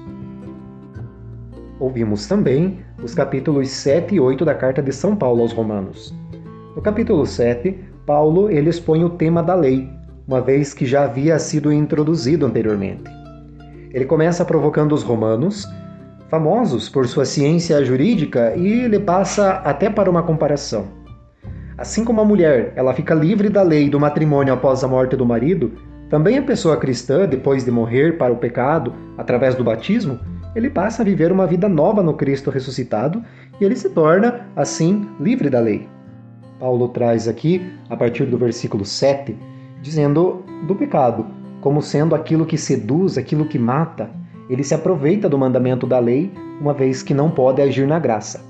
Ouvimos 1.78 2.26
também 2.26 2.80
os 3.02 3.14
capítulos 3.14 3.70
7 3.70 4.14
e 4.14 4.20
8 4.20 4.44
da 4.44 4.54
carta 4.54 4.82
de 4.82 4.92
São 4.92 5.16
Paulo 5.16 5.42
aos 5.42 5.52
Romanos. 5.52 6.14
No 6.76 6.82
capítulo 6.82 7.24
7, 7.24 7.78
Paulo 8.04 8.50
ele 8.50 8.68
expõe 8.68 9.04
o 9.04 9.10
tema 9.10 9.42
da 9.42 9.54
lei, 9.54 9.88
uma 10.26 10.40
vez 10.40 10.74
que 10.74 10.84
já 10.84 11.04
havia 11.04 11.38
sido 11.38 11.72
introduzido 11.72 12.44
anteriormente. 12.44 13.04
Ele 13.92 14.04
começa 14.04 14.44
provocando 14.44 14.92
os 14.92 15.02
romanos, 15.02 15.66
famosos 16.28 16.88
por 16.88 17.08
sua 17.08 17.24
ciência 17.24 17.82
jurídica, 17.84 18.54
e 18.54 18.84
ele 18.84 19.00
passa 19.00 19.52
até 19.64 19.88
para 19.88 20.10
uma 20.10 20.22
comparação. 20.22 20.86
Assim 21.76 22.04
como 22.04 22.20
a 22.20 22.24
mulher 22.24 22.72
ela 22.76 22.92
fica 22.92 23.14
livre 23.14 23.48
da 23.48 23.62
lei 23.62 23.88
do 23.88 23.98
matrimônio 23.98 24.52
após 24.52 24.84
a 24.84 24.88
morte 24.88 25.16
do 25.16 25.24
marido, 25.24 25.72
também 26.10 26.36
a 26.36 26.42
pessoa 26.42 26.76
cristã, 26.76 27.26
depois 27.26 27.64
de 27.64 27.70
morrer 27.70 28.18
para 28.18 28.32
o 28.32 28.36
pecado 28.36 28.92
através 29.16 29.54
do 29.54 29.64
batismo, 29.64 30.20
ele 30.54 30.70
passa 30.70 31.02
a 31.02 31.04
viver 31.04 31.30
uma 31.32 31.46
vida 31.46 31.68
nova 31.68 32.02
no 32.02 32.14
Cristo 32.14 32.50
ressuscitado 32.50 33.22
e 33.60 33.64
ele 33.64 33.76
se 33.76 33.90
torna, 33.90 34.46
assim, 34.56 35.08
livre 35.20 35.48
da 35.48 35.60
lei. 35.60 35.88
Paulo 36.58 36.88
traz 36.88 37.28
aqui, 37.28 37.62
a 37.88 37.96
partir 37.96 38.26
do 38.26 38.36
versículo 38.36 38.84
7, 38.84 39.36
dizendo 39.80 40.44
do 40.66 40.74
pecado, 40.74 41.26
como 41.60 41.80
sendo 41.80 42.14
aquilo 42.14 42.46
que 42.46 42.58
seduz, 42.58 43.16
aquilo 43.16 43.46
que 43.46 43.58
mata. 43.58 44.10
Ele 44.48 44.64
se 44.64 44.74
aproveita 44.74 45.28
do 45.28 45.38
mandamento 45.38 45.86
da 45.86 45.98
lei, 45.98 46.32
uma 46.60 46.74
vez 46.74 47.02
que 47.02 47.14
não 47.14 47.30
pode 47.30 47.62
agir 47.62 47.86
na 47.86 47.98
graça. 47.98 48.44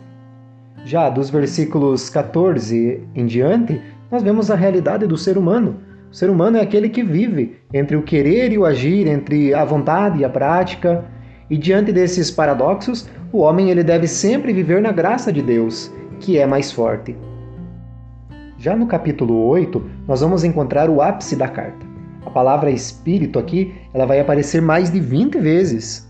Já 0.84 1.10
dos 1.10 1.28
versículos 1.28 2.08
14 2.08 3.02
em 3.14 3.26
diante, 3.26 3.80
nós 4.10 4.22
vemos 4.22 4.50
a 4.50 4.56
realidade 4.56 5.06
do 5.06 5.16
ser 5.16 5.36
humano. 5.36 5.76
O 6.10 6.14
ser 6.14 6.30
humano 6.30 6.56
é 6.56 6.60
aquele 6.60 6.88
que 6.88 7.02
vive 7.02 7.58
entre 7.72 7.96
o 7.96 8.02
querer 8.02 8.52
e 8.52 8.58
o 8.58 8.64
agir, 8.64 9.06
entre 9.06 9.54
a 9.54 9.64
vontade 9.64 10.18
e 10.18 10.24
a 10.24 10.28
prática. 10.28 11.04
E 11.50 11.58
diante 11.58 11.92
desses 11.92 12.30
paradoxos, 12.30 13.08
o 13.32 13.38
homem 13.38 13.70
ele 13.70 13.82
deve 13.82 14.06
sempre 14.06 14.52
viver 14.52 14.80
na 14.80 14.92
graça 14.92 15.32
de 15.32 15.42
Deus, 15.42 15.92
que 16.20 16.38
é 16.38 16.46
mais 16.46 16.70
forte. 16.70 17.16
Já 18.56 18.76
no 18.76 18.86
capítulo 18.86 19.46
8, 19.48 19.82
nós 20.06 20.20
vamos 20.20 20.44
encontrar 20.44 20.88
o 20.88 21.02
ápice 21.02 21.34
da 21.34 21.48
carta. 21.48 21.84
A 22.24 22.30
palavra 22.30 22.70
espírito 22.70 23.38
aqui, 23.38 23.74
ela 23.92 24.06
vai 24.06 24.20
aparecer 24.20 24.62
mais 24.62 24.92
de 24.92 25.00
20 25.00 25.40
vezes. 25.40 26.08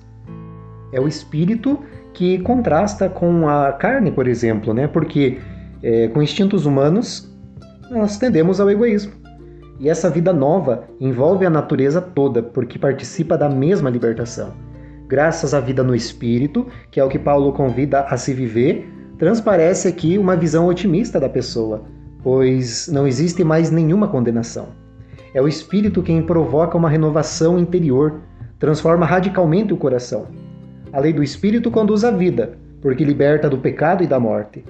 É 0.93 1.01
o 1.01 1.09
espírito 1.09 1.79
que 2.13 2.41
contrasta 2.41 3.09
com 3.09 3.49
a 3.49 3.73
carne, 3.73 4.11
por 4.11 4.27
exemplo, 4.27 4.75
né? 4.75 4.89
Porque 4.89 5.39
é, 5.83 6.09
com 6.09 6.21
instintos 6.21 6.67
humanos 6.67 7.35
nós 7.91 8.19
tendemos 8.19 8.61
ao 8.61 8.69
egoísmo. 8.69 9.13
E 9.79 9.89
essa 9.89 10.11
vida 10.11 10.33
nova 10.33 10.85
envolve 11.01 11.47
a 11.47 11.51
natureza 11.51 12.03
toda, 12.03 12.43
porque 12.43 12.79
participa 12.79 13.39
da 13.39 13.49
mesma 13.49 13.89
libertação. 13.89 14.53
Graças 15.11 15.53
à 15.53 15.61
vida 15.61 15.83
no 15.83 15.95
espírito, 15.95 16.67
que 16.91 16.99
é 16.99 17.05
o 17.05 17.09
que 17.09 17.19
Paulo 17.19 17.53
convida 17.53 18.01
a 18.03 18.17
se 18.17 18.33
viver, 18.33 18.89
transparece 19.19 19.89
aqui 19.89 20.17
uma 20.17 20.37
visão 20.37 20.67
otimista 20.67 21.21
da 21.21 21.29
pessoa 21.29 21.85
pois 22.23 22.89
não 22.89 23.07
existe 23.07 23.43
mais 23.43 23.71
nenhuma 23.71 24.09
condenação. 24.09 24.69
É 25.33 25.41
o 25.41 25.49
Espírito 25.49 26.03
quem 26.03 26.23
provoca 26.23 26.77
uma 26.77 26.91
renovação 26.91 27.59
interior, 27.59 28.21
transforma 28.59 29.07
radicalmente 29.07 29.73
o 29.73 29.77
coração. 29.77 30.27
A 30.93 31.01
lei 31.01 31.13
do 31.13 31.23
Espírito 31.23 31.71
conduz 31.71 32.05
à 32.05 32.11
vida, 32.11 32.59
porque 32.83 33.05
liberta 33.05 33.49
do 33.49 33.59
pecado 33.59 34.03
e 34.03 34.07
da 34.07 34.19
morte. 34.19 34.65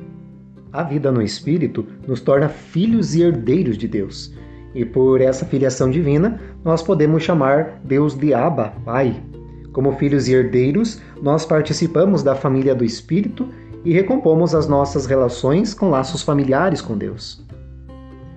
A 0.72 0.82
vida 0.82 1.10
no 1.10 1.22
Espírito 1.22 1.86
nos 2.06 2.20
torna 2.20 2.48
filhos 2.48 3.14
e 3.14 3.22
herdeiros 3.22 3.76
de 3.76 3.88
Deus. 3.88 4.34
E 4.74 4.84
por 4.84 5.20
essa 5.20 5.44
filiação 5.44 5.90
divina, 5.90 6.38
nós 6.62 6.82
podemos 6.82 7.22
chamar 7.22 7.80
Deus 7.82 8.14
de 8.14 8.32
Abba, 8.32 8.72
Pai. 8.84 9.29
Como 9.72 9.92
filhos 9.92 10.28
e 10.28 10.34
herdeiros, 10.34 11.00
nós 11.22 11.44
participamos 11.44 12.22
da 12.22 12.34
família 12.34 12.74
do 12.74 12.84
Espírito 12.84 13.48
e 13.84 13.92
recompomos 13.92 14.54
as 14.54 14.66
nossas 14.66 15.06
relações 15.06 15.72
com 15.72 15.90
laços 15.90 16.22
familiares 16.22 16.80
com 16.80 16.96
Deus. 16.96 17.44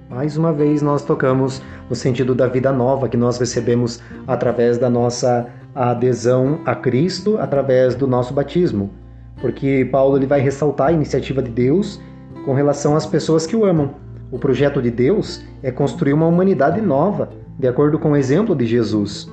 Mais 0.10 0.38
uma 0.38 0.54
vez, 0.54 0.82
nós 0.82 1.04
tocamos 1.04 1.62
no 1.90 1.96
sentido 1.96 2.36
da 2.36 2.48
vida 2.48 2.72
nova 2.72 3.10
que 3.10 3.18
nós 3.18 3.40
recebemos 3.40 4.00
através 4.28 4.78
da 4.78 4.90
nossa 4.90 5.48
adesão 5.74 6.60
a 6.66 6.76
Cristo, 6.76 7.38
através 7.40 7.96
do 7.96 8.06
nosso 8.06 8.32
batismo. 8.32 8.92
Porque 9.42 9.90
Paulo 9.92 10.18
ele 10.18 10.28
vai 10.28 10.40
ressaltar 10.40 10.90
a 10.90 10.92
iniciativa 10.94 11.42
de 11.42 11.50
Deus 11.50 12.00
com 12.46 12.54
relação 12.54 12.96
às 12.96 13.08
pessoas 13.08 13.48
que 13.48 13.56
o 13.56 13.66
amam. 13.66 13.96
O 14.32 14.38
projeto 14.38 14.82
de 14.82 14.92
Deus 14.92 15.44
é 15.64 15.72
construir 15.72 16.14
uma 16.14 16.28
humanidade 16.28 16.80
nova, 16.80 17.30
de 17.58 17.68
acordo 17.68 17.98
com 17.98 18.12
o 18.12 18.16
exemplo 18.16 18.56
de 18.56 18.66
Jesus. 18.68 19.28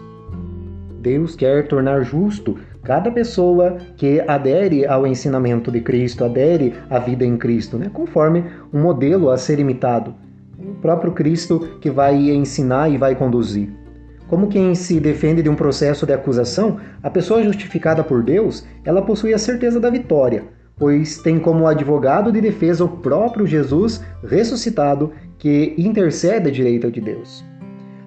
Deus 1.01 1.35
quer 1.35 1.67
tornar 1.67 2.03
justo 2.03 2.59
cada 2.83 3.11
pessoa 3.11 3.79
que 3.97 4.21
adere 4.27 4.87
ao 4.87 5.07
ensinamento 5.07 5.71
de 5.71 5.81
Cristo, 5.81 6.25
adere 6.25 6.75
à 6.91 6.99
vida 6.99 7.25
em 7.25 7.37
Cristo, 7.37 7.79
né? 7.79 7.91
conforme 7.93 8.45
um 8.73 8.83
modelo 8.83 9.31
a 9.31 9.39
ser 9.39 9.59
imitado. 9.59 10.15
O 10.59 10.75
próprio 10.75 11.13
Cristo 11.13 11.79
que 11.81 11.91
vai 11.91 12.31
ensinar 12.31 12.91
e 12.91 12.99
vai 12.99 13.15
conduzir. 13.15 13.71
Como 14.29 14.49
quem 14.49 14.75
se 14.75 15.01
defende 15.01 15.43
de 15.43 15.49
um 15.49 15.57
processo 15.57 16.07
de 16.07 16.13
acusação, 16.13 16.79
a 17.03 17.11
pessoa 17.11 17.43
justificada 17.43 18.05
por 18.05 18.23
Deus, 18.23 18.65
ela 18.85 19.03
possui 19.03 19.35
a 19.35 19.39
certeza 19.39 19.81
da 19.81 19.91
vitória, 19.91 20.45
pois 20.77 21.19
tem 21.19 21.39
como 21.39 21.67
advogado 21.67 22.31
de 22.31 22.41
defesa 22.41 22.85
o 22.85 22.89
próprio 22.89 23.47
Jesus 23.47 24.03
ressuscitado 24.23 25.13
que 25.39 25.75
intercede 25.77 26.49
à 26.49 26.53
direita 26.53 26.91
de 26.91 27.01
Deus. 27.01 27.50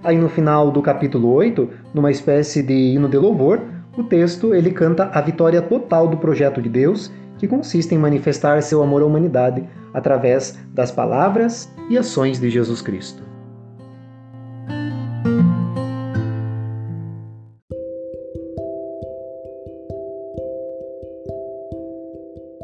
Aí 0.03 0.17
no 0.17 0.27
final 0.27 0.69
do 0.69 0.81
capítulo 0.81 1.31
8, 1.31 1.69
numa 1.93 2.11
espécie 2.11 2.61
de 2.61 2.73
hino 2.73 3.07
de 3.07 3.17
louvor, 3.17 3.61
o 3.97 4.03
texto 4.03 4.53
ele 4.53 4.71
canta 4.71 5.09
a 5.13 5.21
vitória 5.21 5.61
total 5.61 6.09
do 6.09 6.17
projeto 6.17 6.61
de 6.61 6.67
Deus, 6.67 7.09
que 7.37 7.47
consiste 7.47 7.95
em 7.95 7.97
manifestar 7.97 8.61
seu 8.61 8.83
amor 8.83 9.01
à 9.01 9.05
humanidade 9.05 9.63
através 9.93 10.59
das 10.73 10.91
palavras 10.91 11.71
e 11.89 11.97
ações 11.97 12.37
de 12.39 12.49
Jesus 12.49 12.81
Cristo. 12.81 13.23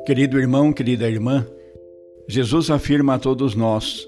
Querido 0.05 0.39
irmão, 0.39 0.73
querida 0.73 1.07
irmã, 1.07 1.45
Jesus 2.27 2.69
afirma 2.69 3.13
a 3.13 3.19
todos 3.19 3.55
nós: 3.55 4.07